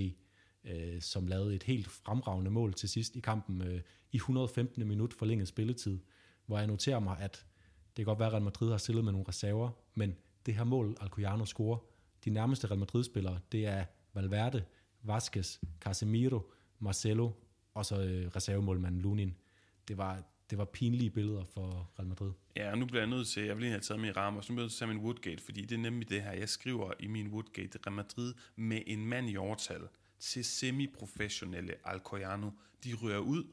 [0.64, 3.80] øh, som lavede et helt fremragende mål til sidst i kampen øh,
[4.12, 4.88] i 115.
[4.88, 5.98] minut forlænget spilletid,
[6.46, 7.46] hvor jeg noterer mig, at
[7.96, 10.64] det kan godt være, at Real Madrid har stillet med nogle reserver, men det her
[10.64, 11.78] mål, Alcoyano scorer,
[12.24, 14.64] de nærmeste Real Madrid-spillere, det er Valverde,
[15.02, 17.30] Vasquez, Casemiro, Marcelo
[17.78, 19.36] og så øh, reservemålmanden Lunin.
[19.88, 22.32] Det var, det var pinlige billeder for Real Madrid.
[22.56, 24.44] Ja, og nu bliver jeg nødt til, jeg vil lige have taget min ramme, og
[24.44, 26.48] så bliver jeg nødt til at min Woodgate, fordi det er nemlig det her, jeg
[26.48, 29.88] skriver i min Woodgate, Real Madrid med en mand i overtal
[30.18, 32.50] til semi-professionelle Alcoyano,
[32.84, 33.44] de rører ud,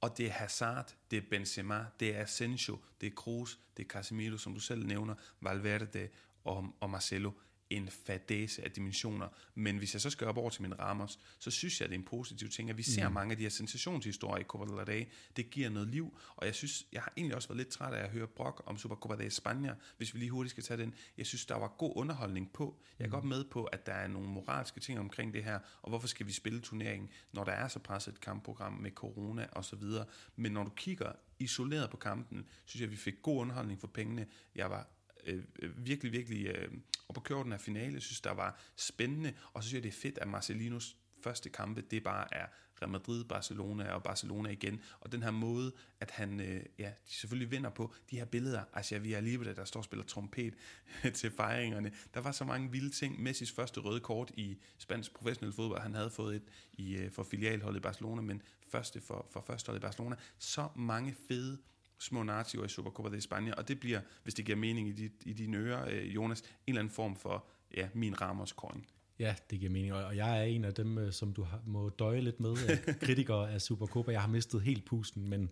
[0.00, 3.88] og det er Hazard, det er Benzema, det er Asensio, det er Kroos, det er
[3.88, 6.08] Casemiro, som du selv nævner, Valverde
[6.44, 7.30] og, og Marcelo
[7.70, 9.28] en fadese af dimensioner.
[9.54, 11.98] Men hvis jeg så skal op over til min Ramos, så synes jeg, det er
[11.98, 13.14] en positiv ting, at vi ser mm.
[13.14, 15.06] mange af de her sensationshistorier i Copa del Rey.
[15.36, 18.04] Det giver noget liv, og jeg synes, jeg har egentlig også været lidt træt af
[18.04, 20.94] at høre brok om Supercopa de España, hvis vi lige hurtigt skal tage den.
[21.18, 22.80] Jeg synes, der var god underholdning på.
[22.98, 23.12] Jeg er mm.
[23.12, 26.26] godt med på, at der er nogle moralske ting omkring det her, og hvorfor skal
[26.26, 30.06] vi spille turneringen, når der er så presset et kampprogram med corona og så videre.
[30.36, 34.26] Men når du kigger isoleret på kampen, synes jeg, vi fik god underholdning for pengene.
[34.54, 34.88] Jeg var
[35.26, 36.68] Øh, øh, virkelig, virkelig øh,
[37.08, 37.94] op at køre den her finale.
[37.94, 41.50] Jeg synes, der var spændende, og så synes jeg, det er fedt, at Marcelinos første
[41.50, 42.46] kampe, det bare er
[42.82, 44.80] Real Madrid, Barcelona og Barcelona igen.
[45.00, 48.64] Og den her måde, at han øh, ja, de selvfølgelig vinder på de her billeder.
[48.72, 50.54] Altså, vi er lige der står og spiller trompet
[51.14, 51.92] til fejringerne.
[52.14, 53.22] Der var så mange vilde ting.
[53.22, 55.80] Messis første røde kort i spansk professionel fodbold.
[55.80, 59.80] Han havde fået et i, øh, for filialholdet i Barcelona, men første for, for førsteholdet
[59.80, 60.16] i Barcelona.
[60.38, 61.58] Så mange fede
[61.98, 65.10] små narrativer i Supercopa de España, og det bliver, hvis det giver mening i, de,
[65.24, 67.44] i dine ører, øh, Jonas, en eller anden form for
[67.76, 68.84] ja, min Ramos coin.
[69.18, 72.20] Ja, det giver mening, og jeg er en af dem, øh, som du må døje
[72.20, 72.56] lidt med,
[73.06, 74.12] kritikere af Supercopa.
[74.12, 75.50] Jeg har mistet helt pusten, men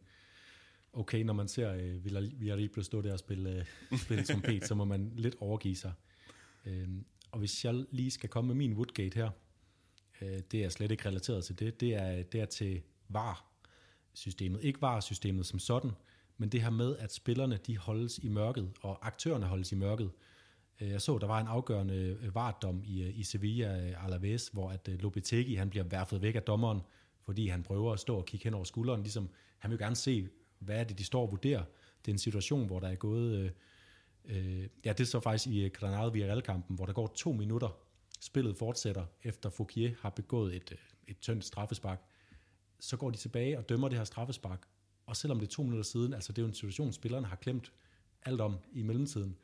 [0.92, 5.12] okay, når man ser uh, Villarreal stå der og spille, spille trompet, så må man
[5.16, 5.92] lidt overgive sig.
[6.66, 6.72] Uh,
[7.30, 9.30] og hvis jeg lige skal komme med min Woodgate her,
[10.20, 14.64] det er slet ikke relateret til det, det er, det er til VAR-systemet.
[14.64, 15.90] Ikke VAR-systemet som sådan,
[16.38, 20.10] men det her med, at spillerne de holdes i mørket, og aktørerne holdes i mørket.
[20.80, 24.48] Øh, jeg så, der var en afgørende øh, vardom i, øh, i Sevilla øh, Alaves,
[24.48, 26.80] hvor at Lopetegi han bliver værfet væk af dommeren,
[27.22, 29.02] fordi han prøver at stå og kigge hen over skulderen.
[29.02, 31.64] Ligesom, han vil gerne se, hvad er det, de står og vurderer.
[32.04, 33.52] Det er en situation, hvor der er gået...
[34.24, 37.68] Øh, ja, det er så faktisk i Granada Villarreal-kampen, hvor der går to minutter.
[38.20, 40.76] Spillet fortsætter, efter Fouquier har begået et,
[41.08, 42.02] et tyndt straffespark.
[42.80, 44.62] Så går de tilbage og dømmer det her straffespark,
[45.06, 47.36] og selvom det er to minutter siden, altså det er jo en situation, spillerne har
[47.36, 47.72] klemt
[48.22, 49.36] alt om i mellemtiden,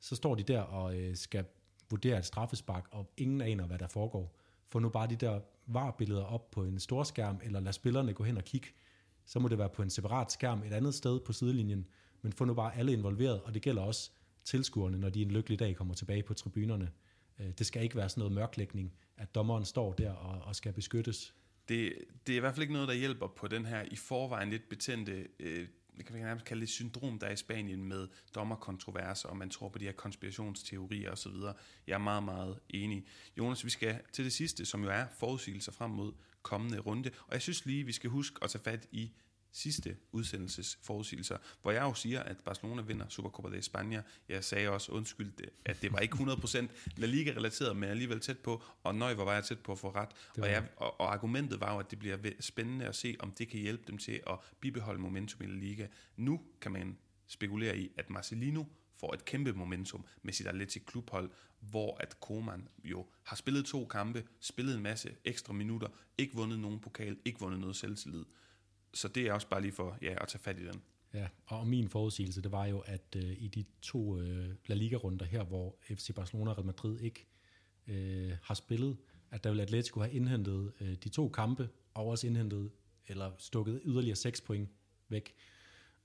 [0.00, 1.44] så står de der og øh, skal
[1.90, 4.36] vurdere et straffespark, og ingen aner, hvad der foregår.
[4.68, 8.24] Få nu bare de der var-billeder op på en stor skærm, eller lad spillerne gå
[8.24, 8.68] hen og kigge.
[9.24, 11.86] Så må det være på en separat skærm et andet sted på sidelinjen,
[12.22, 14.10] men få nu bare alle involveret, og det gælder også
[14.44, 16.90] tilskuerne, når de en lykkelig dag kommer tilbage på tribunerne.
[17.38, 20.72] Øh, det skal ikke være sådan noget mørklægning, at dommeren står der og, og skal
[20.72, 21.34] beskyttes
[21.70, 21.94] det,
[22.26, 24.68] det er i hvert fald ikke noget, der hjælper på den her i forvejen lidt
[24.68, 29.28] betændte, øh, det kan vi nærmest kalde det syndrom, der er i Spanien med dommerkontroverser,
[29.28, 31.32] og man tror på de her konspirationsteorier osv.
[31.86, 33.06] Jeg er meget, meget enig.
[33.38, 37.32] Jonas, vi skal til det sidste, som jo er forudsigelser frem mod kommende runde, og
[37.32, 39.12] jeg synes lige, vi skal huske at tage fat i
[39.52, 44.02] sidste udsendelses forudsigelser, hvor jeg jo siger, at Barcelona vinder Supercopa de España.
[44.28, 45.32] Jeg sagde også, undskyld,
[45.64, 49.34] at det var ikke 100% La Liga-relateret, men alligevel tæt på, og nøj, hvor var
[49.34, 50.08] jeg tæt på at få ret.
[50.38, 53.48] Og, jeg, og, og argumentet var jo, at det bliver spændende at se, om det
[53.48, 55.86] kan hjælpe dem til at bibeholde momentum i La Liga.
[56.16, 58.64] Nu kan man spekulere i, at Marcelino
[59.00, 63.84] får et kæmpe momentum med sit Atletic klubhold, hvor at Koeman jo har spillet to
[63.84, 68.24] kampe, spillet en masse ekstra minutter, ikke vundet nogen pokal, ikke vundet noget selvtillid
[68.94, 70.82] så det er også bare lige for ja, at tage fat i den.
[71.14, 75.24] Ja, og min forudsigelse, det var jo, at øh, i de to øh, La Liga-runder
[75.24, 77.26] her, hvor FC Barcelona og Real Madrid ikke
[77.86, 78.96] øh, har spillet,
[79.30, 82.70] at der vil Atletico have indhentet øh, de to kampe, og også indhentet,
[83.06, 84.68] eller stukket yderligere seks point
[85.08, 85.34] væk.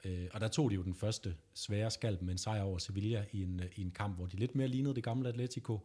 [0.05, 3.25] Øh, og der tog de jo den første svære skalp med en sejr over Sevilla
[3.31, 5.79] i en, øh, i en kamp, hvor de lidt mere lignede det gamle Atletico.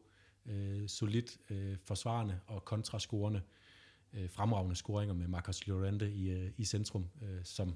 [0.46, 3.69] Øh, solidt øh, forsvarende og kontrascorende øh,
[4.28, 7.74] fremragende scoringer med Marcos Llorente i, øh, i centrum, øh, som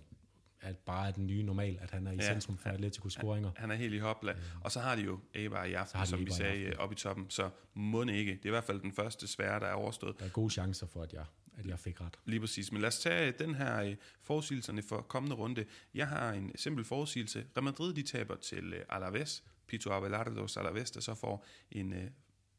[0.64, 3.48] at bare er den nye normal, at han er i ja, centrum for Atletico scoringer.
[3.56, 4.32] Han, han er helt i hopla.
[4.32, 4.38] Ja.
[4.60, 7.30] Og så har de jo Eibar i aften, som vi sagde, op i toppen.
[7.30, 8.32] Så må ikke.
[8.32, 10.18] Det er i hvert fald den første svære, der er overstået.
[10.18, 11.24] Der er gode chancer for, at jeg,
[11.58, 12.18] at jeg fik ret.
[12.24, 12.72] Lige præcis.
[12.72, 15.64] Men lad os tage den her øh, forudsigelserne for kommende runde.
[15.94, 17.46] Jeg har en simpel forudsigelse.
[17.56, 19.44] Real Madrid, de taber til øh, Alaves.
[19.66, 21.94] Pito Abelardo Alaves, der så får en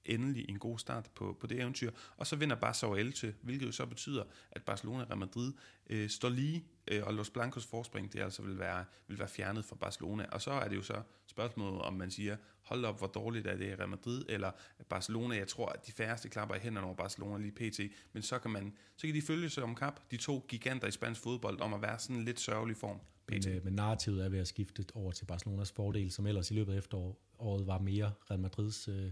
[0.06, 1.92] endelig en god start på, på det eventyr.
[2.18, 5.54] Og så vinder Barca over Elche, hvilket jo så betyder, at Barcelona og Real Madrid
[5.90, 9.66] øh, står lige, øh, og Los Blancos forspring, det altså vil være, vil være fjernet
[9.66, 10.26] fra Barcelona.
[10.32, 13.58] Og så er det jo så spørgsmålet, om man siger, hold op, hvor dårligt er
[13.58, 14.52] det i Real Madrid, eller
[14.90, 17.80] Barcelona, jeg tror, at de færreste klapper i hænderne over Barcelona lige pt.
[18.14, 20.92] Men så kan, man, så kan de følge sig om kap, de to giganter i
[20.92, 23.00] spansk fodbold, om at være sådan en lidt sørgelig form.
[23.30, 23.48] Men, PT.
[23.48, 26.74] øh, men narrativet er ved at skifte over til Barcelonas fordel, som ellers i løbet
[26.74, 29.12] af efteråret var mere Real Madrids, øh,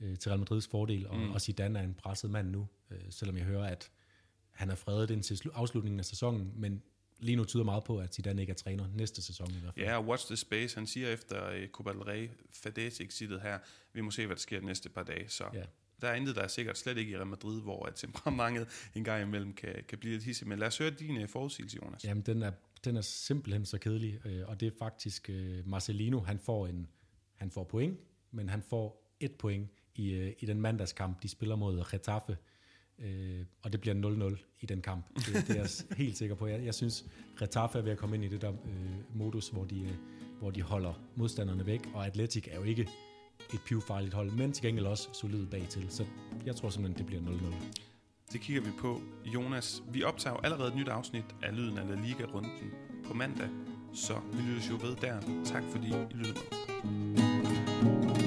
[0.00, 1.30] øh, til Real Madrids fordel, og, mm.
[1.30, 3.90] og Zidane er en presset mand nu, øh, selvom jeg hører, at
[4.50, 6.82] han er fredet indtil slu- afslutningen af sæsonen, men
[7.20, 9.86] lige nu tyder meget på, at Zidane ikke er træner næste sæson i hvert fald.
[9.86, 10.74] Ja, og watch the space.
[10.76, 13.58] Han siger efter uh, Copa del Rey, Fadez exitet her,
[13.92, 15.28] vi må se, hvad der sker de næste par dage.
[15.28, 15.62] Så Ja.
[16.00, 19.04] der er intet, der er sikkert slet ikke i Real Madrid, hvor at temperamentet en
[19.04, 20.48] gang imellem kan, kan blive lidt hissigt.
[20.48, 22.04] Men lad os høre din uh, forudsigelse, Jonas.
[22.04, 22.52] Jamen, den er,
[22.84, 26.88] den er simpelthen så kedelig, øh, og det er faktisk øh, Marcelino, han får, en,
[27.34, 27.98] han får point,
[28.30, 29.68] men han får et point
[29.98, 32.36] i, øh, i den mandagskamp, de spiller mod Getafe,
[32.98, 35.06] øh, og det bliver 0-0 i den kamp.
[35.16, 35.68] Det, det er jeg
[36.04, 36.46] helt sikker på.
[36.46, 37.04] Jeg, jeg synes,
[37.38, 39.94] Getafe er ved at komme ind i det der øh, modus, hvor de, øh,
[40.40, 42.88] hvor de holder modstanderne væk, og Atletic er jo ikke
[43.54, 46.04] et pivfarligt hold, men til gengæld også solid bagtil, så
[46.46, 47.54] jeg tror simpelthen, det bliver 0-0.
[48.32, 49.00] Det kigger vi på.
[49.34, 52.70] Jonas, vi optager jo allerede et nyt afsnit af Lyden af La Liga-runden
[53.04, 53.48] på mandag,
[53.94, 55.20] så vi lyttes jo ved der.
[55.44, 58.17] Tak fordi I lyttede med.